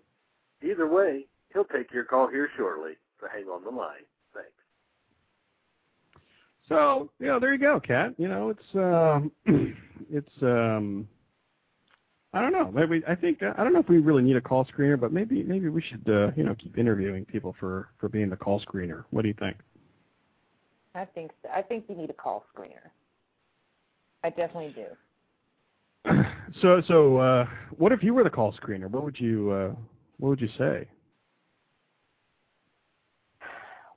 [0.69, 4.03] Either way, he'll take your call here shortly, so hang on the line.
[4.33, 4.49] Thanks.
[6.67, 8.13] So you know, there you go, Kat.
[8.17, 9.31] You know, it's um,
[10.11, 11.07] it's um,
[12.33, 12.71] I don't know.
[12.73, 15.41] Maybe I think I don't know if we really need a call screener, but maybe
[15.43, 19.05] maybe we should uh, you know keep interviewing people for for being the call screener.
[19.11, 19.55] What do you think?
[20.93, 21.47] I think so.
[21.55, 22.89] I think you need a call screener.
[24.25, 24.87] I definitely do.
[26.61, 28.89] So so uh, what if you were the call screener?
[28.89, 29.75] What would you uh,
[30.19, 30.87] what would you say?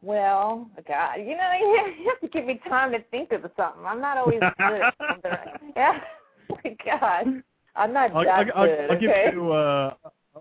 [0.03, 3.85] Well, God, you know, you have to give me time to think of something.
[3.87, 4.81] I'm not always good.
[4.83, 5.73] at something.
[5.77, 6.01] yeah.
[6.65, 7.43] My God,
[7.77, 8.81] I'm not I'll, that I'll, good.
[8.81, 9.95] I'll, I'll give you uh,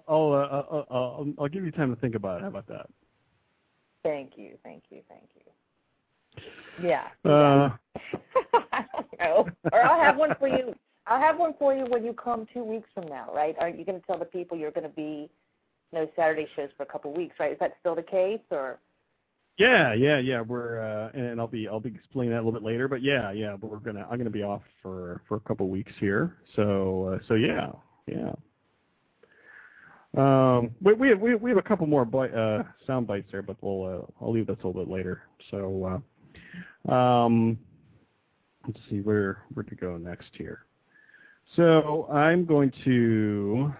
[0.07, 2.43] I'll, uh, I'll, I'll I'll give you time to think about it.
[2.43, 2.87] How about that?
[4.03, 5.41] Thank you, thank you, thank you.
[6.79, 7.07] Yeah.
[7.25, 7.69] Uh,
[8.71, 9.47] I don't know.
[9.71, 10.73] Or I'll have one for you.
[11.07, 13.55] I'll have one for you when you come two weeks from now, right?
[13.59, 15.29] Aren't you going to tell the people you're going to be,
[15.93, 17.53] know, Saturday shows for a couple of weeks, right?
[17.53, 18.79] Is that still the case, or?
[19.57, 20.41] Yeah, yeah, yeah.
[20.41, 22.87] We're uh, and I'll be I'll be explaining that a little bit later.
[22.87, 23.55] But yeah, yeah.
[23.59, 26.37] But we're gonna I'm gonna be off for for a couple of weeks here.
[26.55, 27.71] So uh, so yeah,
[28.05, 28.33] yeah.
[30.15, 33.83] Um, we we have, we have a couple more uh, sound bites there, but we'll
[33.83, 35.23] uh, I'll leave that a little bit later.
[35.49, 36.01] So
[36.87, 37.57] uh, um,
[38.67, 40.66] let's see where where to go next here.
[41.55, 43.73] So I'm going to.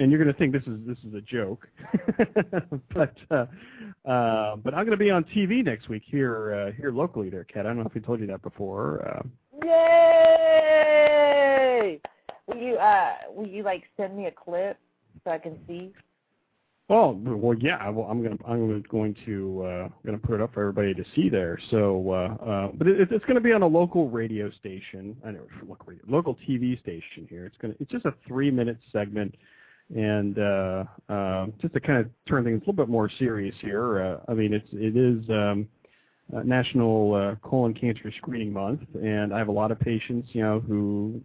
[0.00, 1.68] and you're going to think this is this is a joke,
[2.94, 3.46] but uh,
[4.08, 7.44] uh, but I'm going to be on TV next week here uh, here locally there,
[7.44, 7.66] Kat.
[7.66, 9.06] I don't know if we told you that before.
[9.06, 9.22] Uh,
[9.62, 10.80] Yay!
[12.46, 14.78] Will you uh will you like send me a clip
[15.22, 15.92] so I can see?
[16.90, 17.88] Well, well, yeah.
[17.88, 20.92] Well, I'm going to I'm going to uh, going to put it up for everybody
[20.92, 21.56] to see there.
[21.70, 25.16] So, uh, uh, but it, it's going to be on a local radio station.
[25.24, 27.46] I know local local TV station here.
[27.46, 29.36] It's going to it's just a three minute segment.
[29.94, 34.02] and uh, uh, just to kind of turn things a little bit more serious here,
[34.02, 35.68] uh, I mean, it's it is um,
[36.36, 40.42] uh, National uh, Colon Cancer Screening Month, and I have a lot of patients, you
[40.42, 41.20] know, who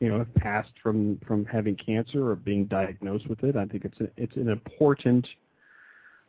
[0.00, 3.56] you know have passed from from having cancer or being diagnosed with it.
[3.56, 5.26] I think it's a, it's an important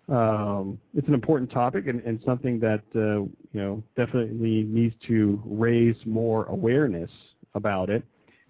[0.09, 5.41] um, it's an important topic and, and something that uh, you know definitely needs to
[5.45, 7.11] raise more awareness
[7.55, 8.03] about it.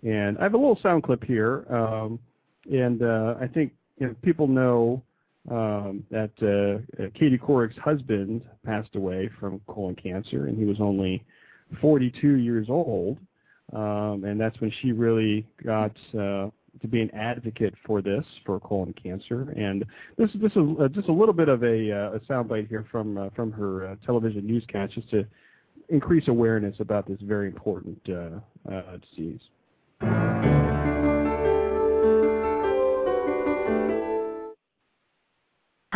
[0.04, 1.66] And I have a little sound clip here.
[1.70, 2.20] Um,
[2.72, 5.04] and uh, I think you know, people know
[5.50, 11.24] um, that uh, Katie Couric's husband passed away from colon cancer, and he was only
[11.82, 13.18] 42 years old.
[13.74, 16.50] Um, and that's when she really got uh,
[16.82, 19.54] to be an advocate for this, for colon cancer.
[19.56, 19.86] And
[20.18, 23.18] this, this is uh, just a little bit of a, uh, a soundbite here from
[23.18, 25.26] uh, from her uh, television newscast, just to
[25.90, 30.59] increase awareness about this very important uh, uh, disease.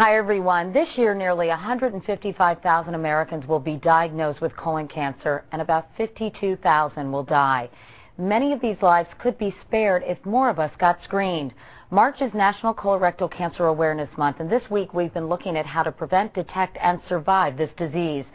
[0.03, 0.73] Hi, everyone.
[0.73, 7.23] This year, nearly 155,000 Americans will be diagnosed with colon cancer, and about 52,000 will
[7.23, 7.69] die.
[8.17, 11.53] Many of these lives could be spared if more of us got screened.
[11.89, 15.83] March is National Colorectal Cancer Awareness Month, and this week we've been looking at how
[15.83, 18.25] to prevent, detect, and survive this disease.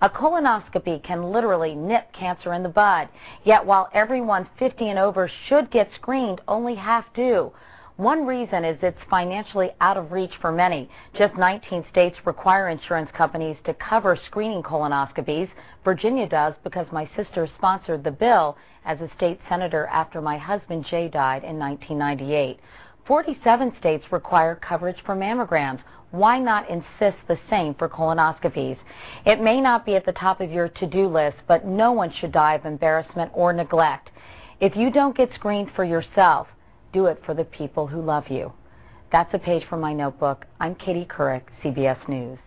[0.00, 3.06] A colonoscopy can literally nip cancer in the bud.
[3.44, 7.52] Yet while everyone 50 and over should get screened, only half do.
[7.98, 10.88] One reason is it's financially out of reach for many.
[11.16, 15.48] Just 19 states require insurance companies to cover screening colonoscopies.
[15.82, 20.86] Virginia does because my sister sponsored the bill as a state senator after my husband
[20.88, 22.60] Jay died in 1998.
[23.04, 25.80] 47 states require coverage for mammograms.
[26.12, 28.78] Why not insist the same for colonoscopies?
[29.26, 32.30] It may not be at the top of your to-do list, but no one should
[32.30, 34.10] die of embarrassment or neglect.
[34.60, 36.46] If you don't get screened for yourself,
[36.92, 38.52] do it for the people who love you.
[39.12, 40.44] That's a page from my notebook.
[40.60, 42.38] I'm Katie Couric, CBS News.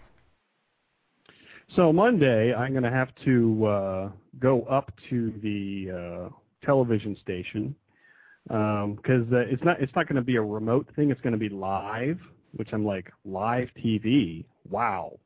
[1.75, 6.29] So Monday, I'm going to have to uh, go up to the uh,
[6.65, 7.75] television station
[8.47, 11.11] because uh, it's not it's not going to be a remote thing.
[11.11, 12.19] It's going to be live,
[12.55, 14.45] which I'm like live TV.
[14.69, 15.17] Wow.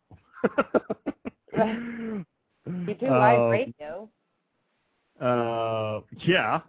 [1.53, 2.26] You
[2.99, 4.09] do live Um, radio.
[5.20, 6.59] Uh, yeah.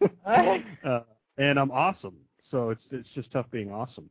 [0.84, 1.00] uh,
[1.40, 2.16] and I'm awesome.
[2.50, 4.10] So it's it's just tough being awesome.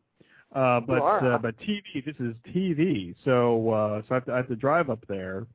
[0.53, 1.01] Uh, but
[1.33, 3.15] uh, but TV, this is TV.
[3.23, 5.45] So uh, so I have, to, I have to drive up there,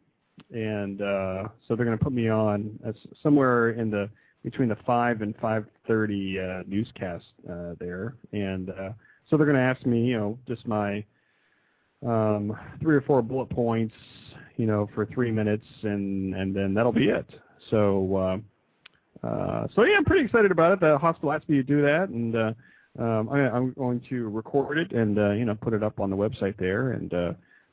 [0.53, 4.09] and uh, so they're going to put me on as somewhere in the
[4.45, 8.91] between the five and five thirty uh, newscast uh, there, and uh,
[9.29, 11.05] so they're going to ask me, you know, just my
[12.07, 13.95] um, three or four bullet points,
[14.57, 17.27] you know, for three minutes, and and then that'll be it.
[17.71, 18.37] So, uh,
[19.25, 20.81] uh, so yeah, I'm pretty excited about it.
[20.81, 22.53] The hospital asked me to do that, and uh,
[22.99, 26.11] um, I, I'm going to record it and uh, you know put it up on
[26.11, 27.33] the website there, and uh,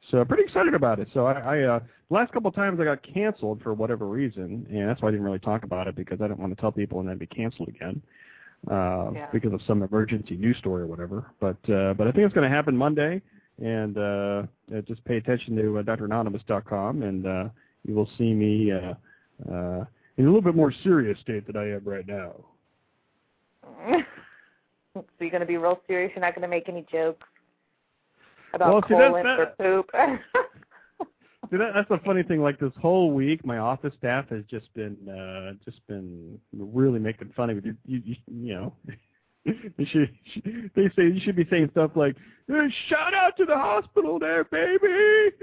[0.10, 1.08] so I'm pretty excited about it.
[1.14, 1.80] So I, I uh,
[2.10, 5.26] last couple of times I got canceled for whatever reason, and that's why I didn't
[5.26, 7.70] really talk about it because I didn't want to tell people and then be canceled
[7.70, 8.02] again.
[8.70, 9.28] Uh, Yeah.
[9.34, 12.48] because of some emergency news story or whatever, but uh, but I think it's going
[12.48, 13.20] to happen Monday,
[13.60, 17.50] and uh, uh, just pay attention to uh, dranonymous.com, and uh,
[17.88, 18.94] you will see me uh,
[19.52, 19.86] uh,
[20.22, 22.34] in a little bit more serious state than I am right now.
[24.94, 26.12] so you're going to be real serious.
[26.16, 27.28] You're not going to make any jokes
[28.54, 29.90] about Well, see, colon not- or poop.
[31.50, 32.42] See, that, that's the funny thing.
[32.42, 37.34] Like this whole week, my office staff has just been uh, just been really making
[37.36, 37.76] fun of you.
[37.86, 38.74] You, you, you know,
[39.46, 40.10] they should
[40.76, 42.16] they say you should be saying stuff like
[42.88, 45.36] "Shout out to the hospital there, baby,"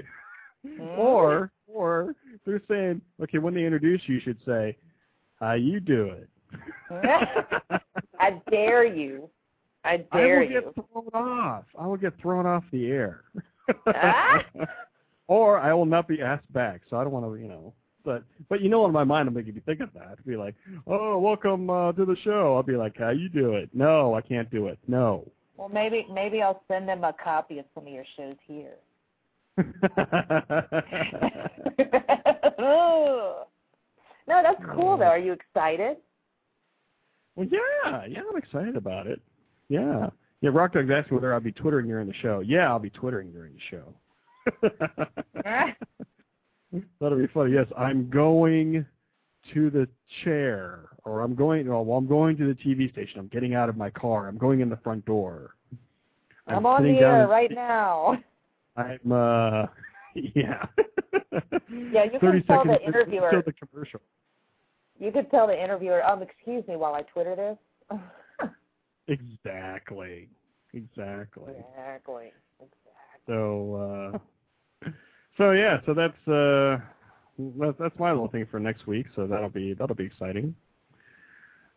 [0.97, 2.15] or or
[2.47, 4.77] they're saying, okay, when they introduce you, you should say,
[5.41, 6.29] "How you do it.
[8.19, 9.29] I dare you.
[9.85, 10.41] I dare.
[10.41, 10.61] I will you.
[10.61, 11.65] get thrown off.
[11.79, 13.23] I will get thrown off the air.
[13.87, 14.45] Ah?
[15.29, 16.81] or I will not be asked back.
[16.89, 17.75] So I don't want to, you know.
[18.05, 20.25] But but you know, in my mind, I'm making you think of that.
[20.27, 20.55] Be like,
[20.87, 22.57] oh, welcome uh, to the show.
[22.57, 23.69] I'll be like, how you do it?
[23.75, 24.79] No, I can't do it.
[24.89, 25.31] No.
[25.57, 28.77] Well, maybe maybe I'll send them a copy of some of your shows here.
[32.59, 33.45] no,
[34.27, 35.05] that's cool though.
[35.05, 35.99] Are you excited?
[37.35, 39.21] well, yeah, yeah, I'm excited about it.
[39.69, 40.51] Yeah, yeah.
[40.53, 42.41] Rock Dog's asking whether I'll be twittering during the show.
[42.41, 43.95] Yeah, I'll be twittering during the show.
[47.01, 47.53] That'll be funny.
[47.53, 48.85] Yes, I'm going
[49.55, 49.89] to the
[50.25, 51.71] chair, or I'm going.
[51.71, 53.21] Oh, well, I'm going to the TV station.
[53.21, 54.29] I'm getting out of my car.
[54.29, 55.55] I'm going in the front door.
[56.47, 58.19] I'm, on the air right now.
[58.79, 59.13] I'm.
[59.13, 59.67] uh
[60.15, 60.67] Yeah.
[61.71, 64.01] Yeah, you can tell the interviewer- the commercial.
[64.99, 67.99] You could tell the interviewer, um, excuse me while I Twitter this.
[69.11, 70.29] Exactly.
[70.75, 71.55] Exactly.
[71.57, 72.33] exactly.
[72.61, 72.71] Exactly.
[73.27, 74.13] So.
[74.85, 74.89] uh
[75.39, 75.79] So yeah.
[75.87, 76.79] So that's uh
[77.39, 79.07] that's that's my little thing for next week.
[79.15, 80.55] So that'll be that'll be exciting.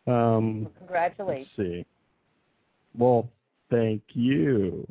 [0.06, 0.64] Um.
[0.64, 1.48] Let's Congratulations.
[1.56, 1.86] see.
[2.96, 3.30] Well,
[3.70, 4.86] thank you.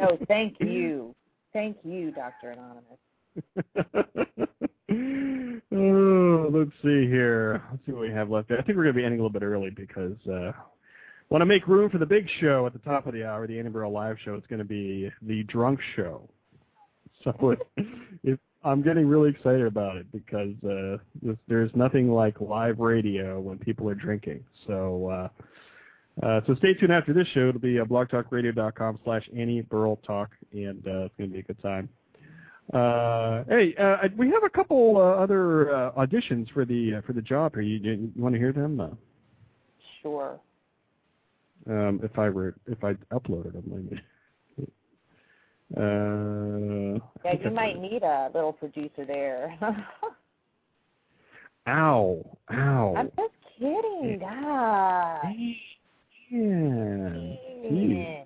[0.00, 1.14] No, thank you.
[1.52, 2.50] Thank you, Dr.
[2.50, 2.98] Anonymous.
[5.72, 7.62] oh, let's see here.
[7.70, 8.50] Let's see what we have left.
[8.50, 10.52] I think we're going to be ending a little bit early because uh,
[11.28, 13.58] want to make room for the big show at the top of the hour, the
[13.58, 14.34] Annabelle Live show.
[14.34, 16.28] It's going to be the drunk show.
[17.22, 17.86] So it,
[18.24, 23.40] it, I'm getting really excited about it because uh, there's, there's nothing like live radio
[23.40, 24.44] when people are drinking.
[24.66, 25.08] So.
[25.08, 25.28] Uh,
[26.22, 27.48] uh, so stay tuned after this show.
[27.48, 31.42] It'll be uh, blogtalkradio.com slash Annie Burl Talk, and uh, it's going to be a
[31.42, 31.88] good time.
[32.72, 37.12] Uh, hey, uh, we have a couple uh, other uh, auditions for the uh, for
[37.12, 37.62] the job here.
[37.62, 38.80] You, you want to hear them?
[38.80, 38.88] Uh,
[40.00, 40.40] Sure.
[41.70, 44.02] um, if I were if I uploaded them, maybe.
[45.74, 49.56] Uh, Yeah, you might need a little producer there.
[51.66, 52.38] Ow!
[52.52, 52.94] Ow!
[52.94, 54.18] I'm just kidding.
[54.20, 55.20] God.
[56.32, 57.36] Yeah.
[57.68, 58.24] Gee.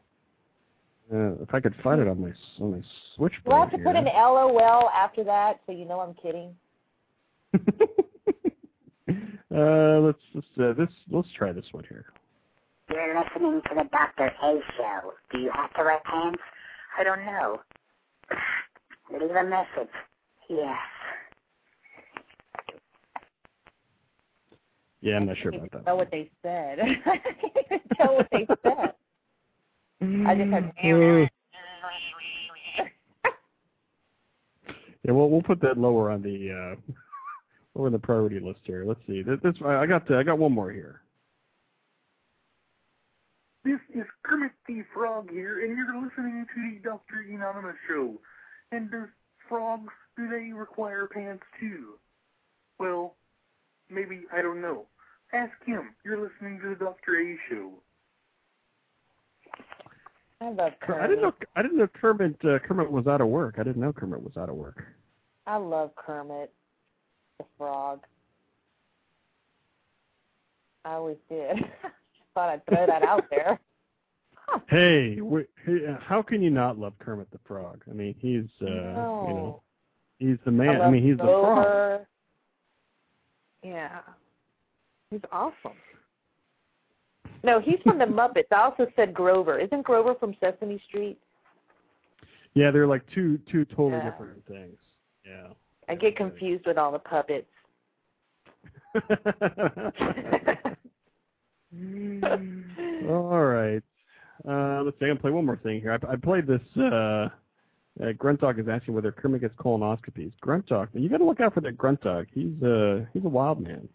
[1.12, 2.82] Uh, if I could find it on my on my
[3.14, 3.84] switchboard We'll have to here.
[3.84, 6.54] put an LOL after that so you know I'm kidding.
[9.56, 12.06] uh, let's let's uh, this let's try this one here.
[12.90, 14.26] You're listening to the Dr.
[14.42, 15.12] A show.
[15.32, 16.38] Do you have to wear pants?
[16.98, 17.60] I don't know.
[19.12, 19.92] Leave a message.
[20.48, 20.78] Yes.
[25.06, 25.86] Yeah, I'm not sure about that.
[25.86, 26.80] know what they said.
[26.80, 27.22] I can't
[27.64, 28.92] even tell what they said.
[30.26, 30.64] I just heard.
[30.74, 31.26] Uh,
[35.04, 36.92] yeah, well, we'll put that lower on the uh,
[37.76, 38.84] lower on the priority list here.
[38.84, 39.22] Let's see.
[39.22, 41.02] This, this I got uh, I got one more here.
[43.64, 47.24] This is Kermit the Frog here, and you're listening to the Dr.
[47.32, 48.14] Anonymous show.
[48.72, 49.06] And does
[49.48, 51.94] frogs, do they require pants too?
[52.80, 53.14] Well,
[53.88, 54.86] maybe I don't know.
[55.32, 55.94] Ask him.
[56.04, 57.20] You're listening to the Dr.
[57.20, 57.72] A show.
[60.40, 61.02] I love Kermit.
[61.02, 61.34] I didn't know.
[61.56, 62.36] I didn't know Kermit.
[62.44, 63.56] Uh, Kermit was out of work.
[63.58, 64.84] I didn't know Kermit was out of work.
[65.46, 66.52] I love Kermit
[67.38, 68.00] the Frog.
[70.84, 71.56] I always did.
[72.34, 73.58] Thought I'd throw that out there.
[74.68, 75.18] Hey,
[75.64, 77.82] hey, uh, how can you not love Kermit the Frog?
[77.90, 79.24] I mean, he's uh, no.
[79.28, 79.62] you know,
[80.18, 80.80] he's the man.
[80.80, 82.00] I, I, mean, he's the frog.
[83.64, 83.98] Yeah.
[85.16, 85.72] He's awesome.
[87.42, 88.52] No, he's from the Muppets.
[88.52, 89.58] I also said Grover.
[89.58, 91.16] Isn't Grover from Sesame Street?
[92.52, 94.10] Yeah, they're like two two totally Yeah.
[94.10, 94.76] different things.
[95.24, 95.46] Yeah.
[95.88, 97.46] I get confused with all the puppets.
[103.08, 103.82] All right.
[104.46, 105.06] Uh, let's see.
[105.06, 105.92] I'm gonna play one more thing here.
[105.92, 106.60] I, I played this.
[106.76, 107.28] Uh,
[108.02, 110.32] uh, Grunt Dog is asking whether Kermit gets colonoscopies.
[110.40, 112.26] Grunt Dog, you got to look out for that Grunt Dog.
[112.34, 113.88] He's uh he's a wild man.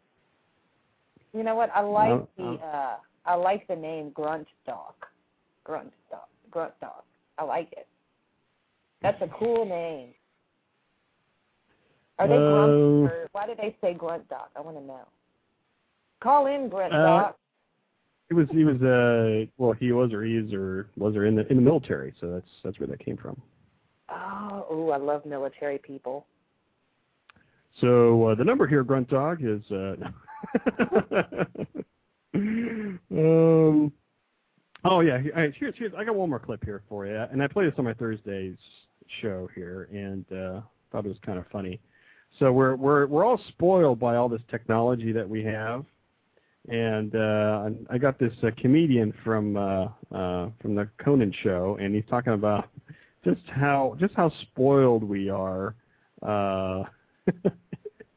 [1.34, 1.69] You know what?
[1.73, 4.93] I like No, the um, uh I like the name Grunt Dog.
[5.63, 6.27] Grunt Dog.
[6.49, 7.03] Grunt Dog.
[7.38, 7.88] I like it.
[9.01, 10.09] That's a cool name.
[12.19, 12.71] Are they Uh, grunt
[13.11, 14.49] or why do they say Grunt Dog?
[14.55, 15.07] I want to know.
[16.19, 17.36] Call in Grunt Uh, Dog.
[18.29, 21.36] He was he was uh well he was or he is or was or in
[21.36, 23.41] the in the military, so that's that's where that came from.
[24.09, 26.25] Oh, ooh, I love military people.
[27.79, 29.95] So uh, the number here, Grunt Dog, is uh,
[33.11, 33.91] um.
[34.83, 37.47] Oh yeah, right, here's here's I got one more clip here for you, and I
[37.47, 38.57] played this on my Thursday's
[39.21, 40.61] show here, and uh,
[40.91, 41.79] thought it was kind of funny.
[42.39, 45.85] So we're we're we're all spoiled by all this technology that we have,
[46.69, 51.93] and uh, I got this uh, comedian from uh, uh, from the Conan show, and
[51.93, 52.69] he's talking about
[53.25, 55.75] just how just how spoiled we are
[56.21, 56.83] uh,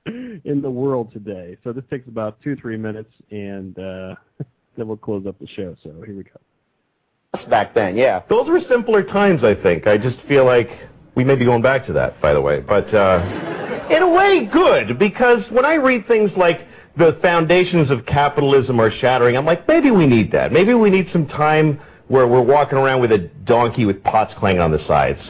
[0.45, 1.57] in the world today.
[1.65, 4.15] So this takes about two three minutes, and uh,
[4.77, 5.77] then we'll close up the show.
[5.83, 7.47] So here we go.
[7.49, 8.23] back then, yeah.
[8.29, 9.87] Those were simpler times, I think.
[9.87, 10.69] I just feel like
[11.15, 12.61] we may be going back to that, by the way.
[12.61, 16.61] But uh, in a way, good, because when I read things like
[16.99, 20.53] the foundations of capitalism are shattering, I'm like, maybe we need that.
[20.53, 24.61] Maybe we need some time where we're walking around with a donkey with pots clanging
[24.61, 25.21] on the sides.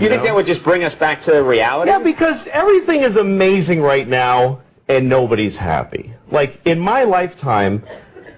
[0.00, 1.90] You think that would just bring us back to reality?
[1.90, 6.12] Yeah, because everything is amazing right now and nobody's happy.
[6.30, 7.84] Like in my lifetime,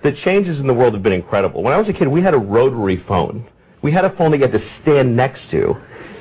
[0.02, 1.62] the changes in the world have been incredible.
[1.62, 3.46] When I was a kid, we had a rotary phone.
[3.82, 5.74] We had a phone that you had to stand next to,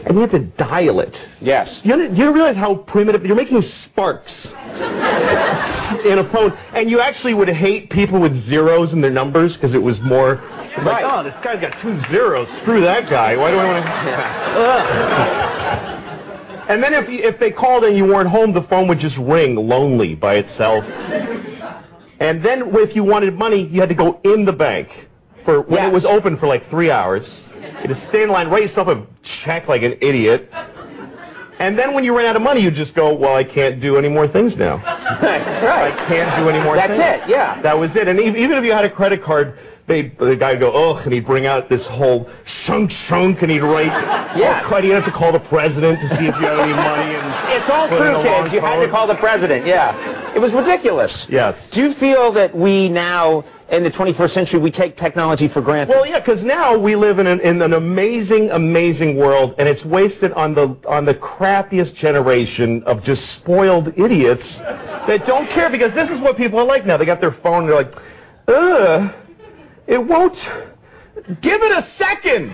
[0.06, 1.14] and you had to dial it.
[1.42, 1.68] Yes.
[1.84, 3.26] You, you realize how primitive?
[3.26, 9.02] You're making sparks in a phone, and you actually would hate people with zeros in
[9.02, 10.42] their numbers because it was more.
[10.78, 11.04] Like, Right.
[11.06, 12.48] oh, this guy's got two zeros.
[12.62, 13.36] Screw that guy.
[13.38, 15.96] Why do I want to?
[16.68, 19.56] And then if if they called and you weren't home, the phone would just ring
[19.56, 20.84] lonely by itself.
[22.20, 24.88] And then if you wanted money, you had to go in the bank
[25.46, 25.88] for when Yeah.
[25.90, 27.22] it was open for like three hours.
[27.62, 29.04] You had to stay in line, write yourself a
[29.44, 30.52] check like an idiot.
[31.60, 33.98] And then when you ran out of money, you just go, well, I can't do
[33.98, 34.78] any more things now.
[35.22, 35.94] right.
[35.94, 37.04] I can't do any more That's things.
[37.26, 37.62] it, yeah.
[37.62, 38.08] That was it.
[38.08, 39.54] And even if you had a credit card,
[39.88, 42.28] they, the guy would go, oh, ugh, and he'd bring out this whole
[42.66, 43.86] shunk shunk, and he'd write,
[44.36, 44.64] Yeah.
[44.66, 47.14] oh, crud, you have to call the president to see if you have any money.
[47.16, 47.26] And
[47.62, 48.54] It's all true, kids.
[48.54, 49.66] You had to call the president.
[49.68, 50.34] Yeah.
[50.36, 51.12] It was ridiculous.
[51.30, 51.56] Yes.
[51.74, 55.94] Do you feel that we now, in the 21st century, we take technology for granted?
[55.96, 59.84] Well, yeah, because now we live in an, in an amazing, amazing world, and it's
[59.86, 64.44] wasted on the on the crappiest generation of just spoiled idiots
[65.08, 65.70] that don't care.
[65.70, 66.98] Because this is what people are like now.
[66.98, 67.94] They got their phone, and they're like,
[68.48, 69.12] ugh,
[69.88, 70.36] it won't.
[71.42, 72.50] Give it a second.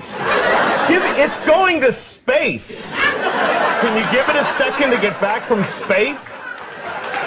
[0.87, 2.61] Give it, it's going to space.
[2.67, 6.19] Can you give it a second to get back from space?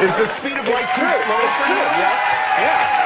[0.01, 1.83] Is the speed of light too slow for you?
[1.99, 2.19] Yeah.
[2.59, 3.01] Yeah.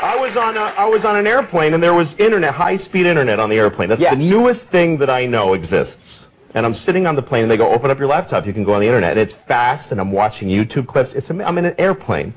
[0.00, 3.06] I was on a, I was on an airplane and there was internet, high speed
[3.06, 3.88] internet on the airplane.
[3.88, 4.14] That's Yes.
[4.14, 5.94] the newest thing that I know exists.
[6.54, 8.64] And I'm sitting on the plane and they go, open up your laptop, you can
[8.64, 9.18] go on the internet.
[9.18, 11.10] And it's fast and I'm watching YouTube clips.
[11.14, 12.32] It's I'm in an airplane.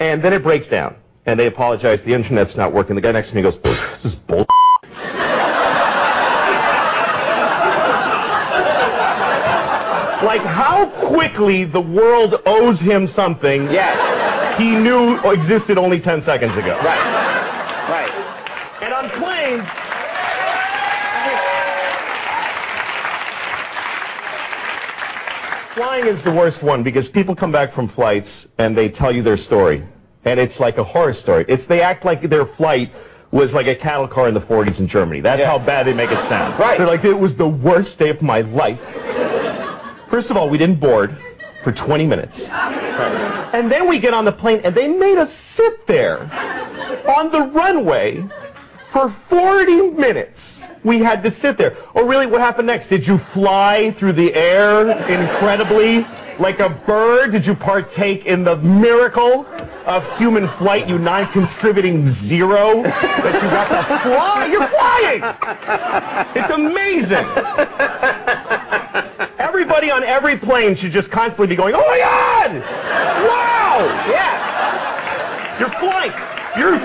[0.00, 0.96] And then it breaks down.
[1.26, 2.94] And they apologize, the internet's not working.
[2.96, 4.46] The guy next to me goes, this is bull.
[10.24, 13.94] like how quickly the world owes him something Yes.
[14.58, 16.74] he knew existed only 10 seconds ago.
[16.82, 16.98] Right.
[17.88, 18.10] Right.
[18.82, 19.62] And on planes,
[25.78, 29.22] flying is the worst one because people come back from flights and they tell you
[29.22, 29.86] their story.
[30.24, 31.44] And it's like a horror story.
[31.48, 32.92] It's they act like their flight
[33.30, 35.20] was like a cattle car in the 40s in Germany.
[35.20, 35.50] That's Yeah.
[35.50, 36.58] how bad they make it sound.
[36.58, 36.78] Right.
[36.78, 38.78] They're like, it was the worst day of my life.
[40.10, 41.16] First of all, we didn't board.
[41.64, 42.32] for 20 minutes.
[43.52, 46.20] And then we get on the plane, and they made us sit there
[47.18, 48.24] on the runway
[48.92, 50.38] for 40 minutes.
[50.84, 51.76] We had to sit there.
[51.94, 52.26] Oh, really?
[52.26, 52.88] What happened next?
[52.88, 56.06] Did you fly through the air incredibly
[56.38, 57.32] like a bird?
[57.32, 59.44] Did you partake in the miracle
[59.86, 64.46] of human flight, you non-contributing zero, that you got to fly?
[64.50, 65.22] You're flying!
[66.36, 67.26] It's amazing.
[69.38, 72.52] Everybody on every plane should just constantly be going, oh my God!
[73.26, 74.06] Wow!
[74.08, 75.58] Yeah.
[75.58, 76.12] You're flying.
[76.56, 76.78] You're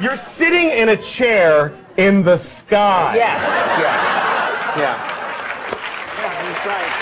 [0.00, 3.14] you're sitting in a chair in the sky.
[3.16, 3.80] Yeah.
[3.80, 4.78] Yeah.
[4.78, 5.12] Yeah.
[6.42, 6.92] That's right.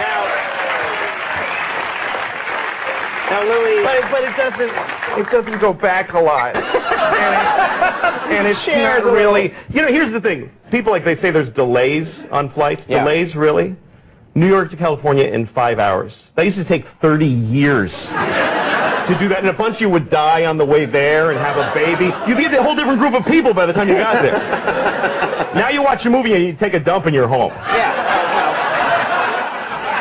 [0.00, 0.20] Now,
[3.30, 3.82] now, Louis.
[3.84, 4.70] But, but it doesn't
[5.18, 6.56] it doesn't go back a lot.
[6.56, 6.62] and,
[8.32, 9.52] it, and it's Shares not really.
[9.70, 10.50] You know, here's the thing.
[10.70, 12.82] People like they say there's delays on flights.
[12.88, 13.04] Yeah.
[13.04, 13.76] Delays really.
[14.34, 16.12] New York to California in five hours.
[16.36, 17.92] That used to take 30 years
[19.08, 21.38] to do that, and a bunch of you would die on the way there and
[21.38, 22.10] have a baby.
[22.26, 25.52] You'd be a whole different group of people by the time you got there.
[25.54, 27.52] now you watch a movie and you take a dump in you're home.
[27.52, 28.02] Yeah.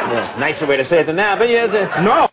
[0.08, 1.68] Well, yeah, nicer way to say it than that, but yeah.
[1.68, 2.30] The, No.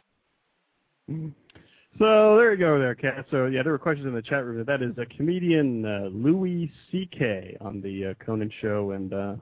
[1.98, 3.26] So there you go, there, Kat.
[3.30, 4.64] So yeah, there were questions in the chat room.
[4.66, 7.58] That is a comedian uh, Louis C.K.
[7.60, 9.34] on the uh, Conan show, and uh,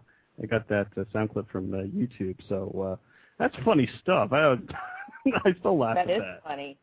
[0.42, 2.36] I got that uh, sound clip from uh, YouTube.
[2.48, 2.96] So uh,
[3.38, 4.32] that's funny stuff.
[4.32, 4.54] I
[5.44, 6.42] I still laugh That at is that.
[6.42, 6.78] funny.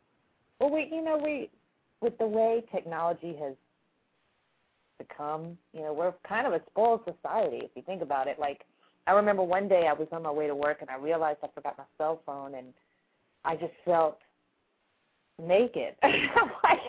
[0.60, 1.50] Well, we, you know, we,
[2.02, 3.54] with the way technology has
[4.98, 8.40] become, you know, we're kind of a spoiled society if you think about it.
[8.40, 8.62] Like,
[9.08, 11.48] I remember one day I was on my way to work and I realized I
[11.54, 12.68] forgot my cell phone and
[13.44, 14.20] I just felt
[15.42, 15.96] naked.
[16.04, 16.12] I'm
[16.64, 16.80] like,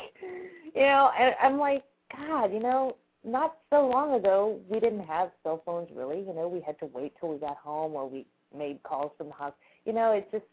[0.75, 1.83] you know, and I'm like,
[2.17, 6.21] God, you know, not so long ago we didn't have cell phones really.
[6.21, 8.25] You know, we had to wait till we got home or we
[8.57, 9.53] made calls from the house.
[9.85, 10.45] You know, it's just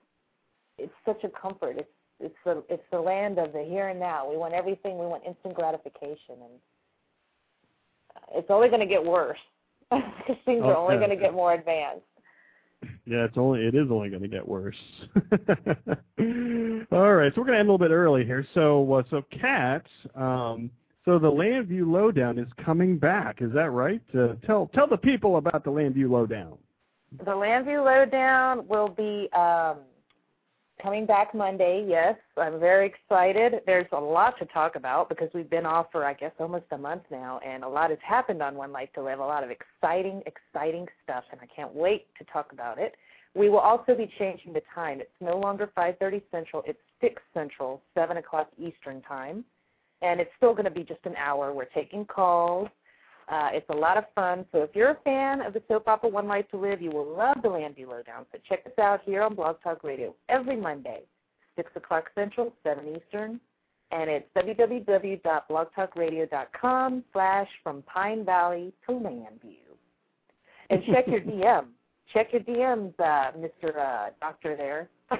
[0.77, 1.77] it's such a comfort.
[1.77, 1.89] It's
[2.19, 4.29] it's the it's the land of the here and now.
[4.29, 4.97] We want everything.
[4.97, 6.59] We want instant gratification, and
[8.33, 9.37] it's only going to get worse
[9.89, 11.05] because things are only Okay.
[11.05, 12.05] going to get more advanced.
[13.05, 14.75] Yeah, it's only it is only going to get worse.
[16.91, 18.45] All right, so we're going to end a little bit early here.
[18.53, 19.85] So, uh, so Kat,
[20.15, 20.69] um,
[21.05, 23.41] so the Llanview Lowdown is coming back.
[23.41, 24.01] Is that right?
[24.17, 26.57] Uh, tell tell the people about the Llanview Lowdown.
[27.19, 29.77] The Llanview Lowdown will be um,
[30.83, 31.85] coming back Monday.
[31.87, 33.61] Yes, I'm very excited.
[33.65, 36.77] There's a lot to talk about because we've been off for I guess almost a
[36.77, 39.19] month now, and a lot has happened on One Life to Live.
[39.19, 42.95] A lot of exciting, exciting stuff, and I can't wait to talk about it.
[43.33, 44.99] We will also be changing the time.
[44.99, 46.61] It's no longer 5:30 Central.
[46.67, 49.45] It's 6 Central, 7 o'clock Eastern time,
[50.01, 51.53] and it's still going to be just an hour.
[51.53, 52.67] We're taking calls.
[53.29, 54.45] Uh, it's a lot of fun.
[54.51, 57.15] So if you're a fan of the soap opera One Life to Live, you will
[57.15, 58.25] love the Llanview Lowdown.
[58.31, 61.01] So check us out here on Blog Talk Radio every Monday,
[61.55, 63.39] 6 o'clock Central, 7 Eastern.
[63.91, 69.57] And it's www.blogtalkradio.com slash from Pine Valley to Llanview.
[70.69, 71.65] And check your DM.
[72.11, 73.77] Check your DMs, uh, Mr.
[73.77, 74.89] Uh, Doctor there.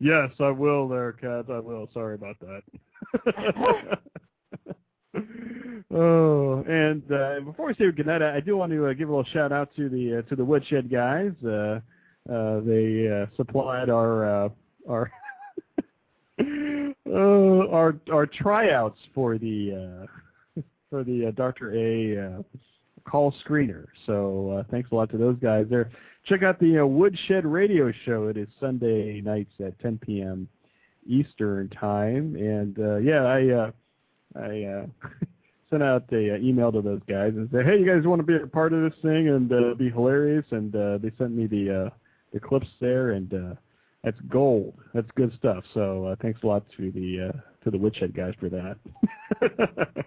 [0.00, 1.44] yes, I will there, Kat.
[1.50, 1.88] I will.
[1.94, 2.62] Sorry about that.
[5.94, 9.12] oh, and uh, before we say goodnight, I I do want to uh, give a
[9.12, 11.32] little shout out to the uh, to the Woodshed guys.
[11.44, 11.80] Uh,
[12.30, 14.48] uh, they uh, supplied our uh,
[14.88, 15.12] our
[16.40, 21.74] uh, our our tryouts for the uh, for the uh, Dr.
[21.74, 22.42] A uh,
[23.08, 23.86] call screener.
[24.06, 25.90] So uh, thanks a lot to those guys there.
[26.26, 28.28] Check out the uh, Woodshed Radio Show.
[28.28, 30.48] It is Sunday nights at 10 p.m.
[31.06, 33.70] Eastern time, and uh, yeah, I uh,
[34.34, 34.86] I uh,
[35.70, 38.26] sent out a uh, email to those guys and said, hey, you guys want to
[38.26, 40.44] be a part of this thing and uh, be hilarious?
[40.50, 41.90] And uh, they sent me the uh,
[42.32, 43.54] the clips there, and uh,
[44.02, 44.74] that's gold.
[44.92, 45.64] That's good stuff.
[45.72, 48.76] So uh, thanks a lot to the uh, to the Woodshed guys for that.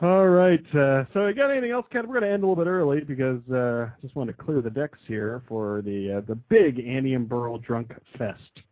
[0.00, 0.64] All right.
[0.76, 2.06] Uh, so, you got anything else, Ken?
[2.06, 4.70] We're going to end a little bit early because uh, just want to clear the
[4.70, 8.62] decks here for the uh, the big Annie and Burl Drunk Fest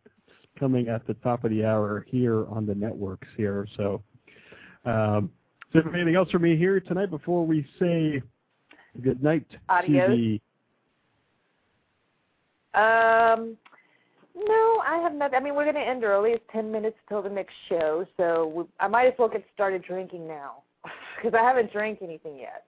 [0.59, 3.67] coming at the top of the hour here on the networks here.
[3.77, 4.01] So,
[4.85, 5.31] um,
[5.73, 8.21] so, anything else for me here tonight before we say
[9.01, 10.09] good night Adios.
[10.09, 10.41] to the
[12.79, 13.57] Um,
[14.35, 15.35] no, I have nothing.
[15.35, 16.31] I mean, we're going to end early.
[16.31, 19.83] It's 10 minutes till the next show, so we, I might as well get started
[19.83, 20.63] drinking now
[21.15, 22.65] because I haven't drank anything yet.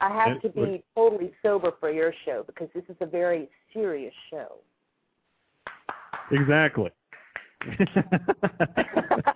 [0.00, 4.14] I have to be totally sober for your show because this is a very serious
[4.30, 4.56] show.
[6.32, 6.90] Exactly.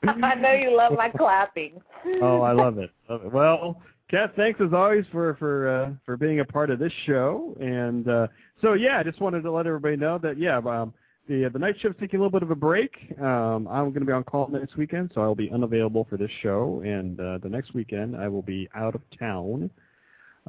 [0.03, 1.81] I know you love my clapping.
[2.21, 2.91] oh, I love it.
[3.09, 3.33] Love it.
[3.33, 3.81] Well,
[4.11, 7.57] Kat, thanks as always for for uh, for being a part of this show.
[7.61, 8.29] And uh,
[8.61, 10.93] so yeah, I just wanted to let everybody know that yeah, um,
[11.29, 12.93] the the night shift's taking a little bit of a break.
[13.21, 16.31] Um, I'm going to be on call next weekend, so I'll be unavailable for this
[16.43, 16.83] show.
[16.85, 19.71] And uh, the next weekend I will be out of town.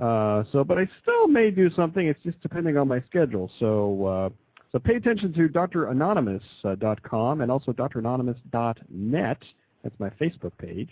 [0.02, 2.06] Uh, so, but I still may do something.
[2.06, 3.50] It's just depending on my schedule.
[3.60, 4.30] So, uh,
[4.78, 9.38] so pay attention to dranonymous.com and also dranonymous.net.
[9.84, 10.92] That's my Facebook page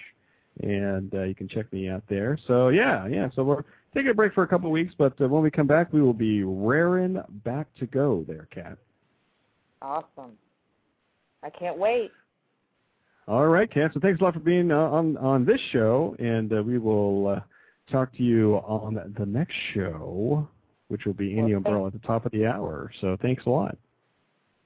[0.64, 2.38] and uh, you can check me out there.
[2.48, 3.30] So yeah, yeah.
[3.36, 3.64] So we're
[3.94, 6.02] taking a break for a couple of weeks, but uh, when we come back, we
[6.02, 8.24] will be raring back to go.
[8.28, 8.78] There, Kat.
[9.82, 10.38] Awesome.
[11.44, 12.12] I can't wait.
[13.28, 13.92] All right, Kat.
[13.94, 17.28] So thanks a lot for being uh, on on this show, and uh, we will
[17.28, 17.40] uh,
[17.92, 20.48] talk to you on the next show,
[20.88, 22.92] which will be well, Umbrella at the top of the hour.
[23.02, 23.78] So thanks a lot.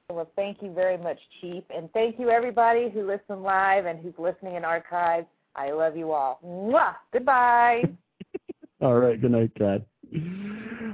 [0.09, 4.15] Well, thank you very much, Chief, and thank you everybody who listened live and who's
[4.17, 5.27] listening in archives.
[5.55, 6.39] I love you all.
[6.43, 6.95] Mwah!
[7.13, 7.83] Goodbye.
[8.81, 9.19] all right.
[9.21, 9.83] Good night, Kat.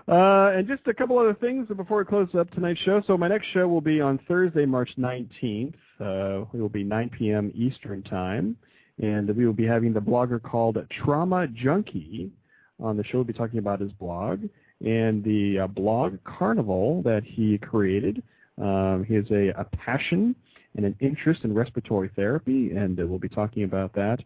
[0.08, 3.02] Uh, and just a couple other things before we close up tonight's show.
[3.08, 5.74] So my next show will be on Thursday, March 19th.
[6.00, 7.52] Uh, it will be 9 p.m.
[7.56, 8.58] Eastern Time.
[9.02, 12.32] And we will be having the blogger called Trauma Junkie
[12.80, 13.20] on the show.
[13.20, 14.44] We'll be talking about his blog
[14.84, 18.22] and the uh, blog carnival that he created.
[18.62, 20.36] Um, he has a, a passion
[20.76, 24.20] and an interest in respiratory therapy, and we'll be talking about that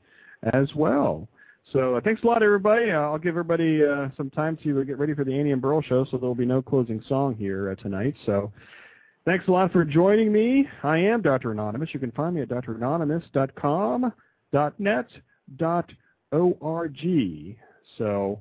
[0.53, 1.27] as well.
[1.71, 2.91] So uh, thanks a lot, everybody.
[2.91, 5.81] Uh, I'll give everybody uh, some time to get ready for the Annie and Burl
[5.81, 8.15] show, so there will be no closing song here uh, tonight.
[8.25, 8.51] So
[9.25, 10.67] thanks a lot for joining me.
[10.81, 11.51] I am Dr.
[11.51, 11.89] Anonymous.
[11.93, 14.13] You can find me at dranonymous.com,
[14.79, 15.07] .net,
[16.31, 17.57] .org.
[17.97, 18.39] So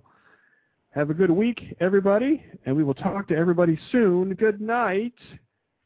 [0.99, 4.35] have a good week, everybody, and we will talk to everybody soon.
[4.35, 5.15] Good night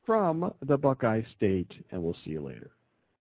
[0.07, 2.71] from the Buckeye State, and we'll see you later.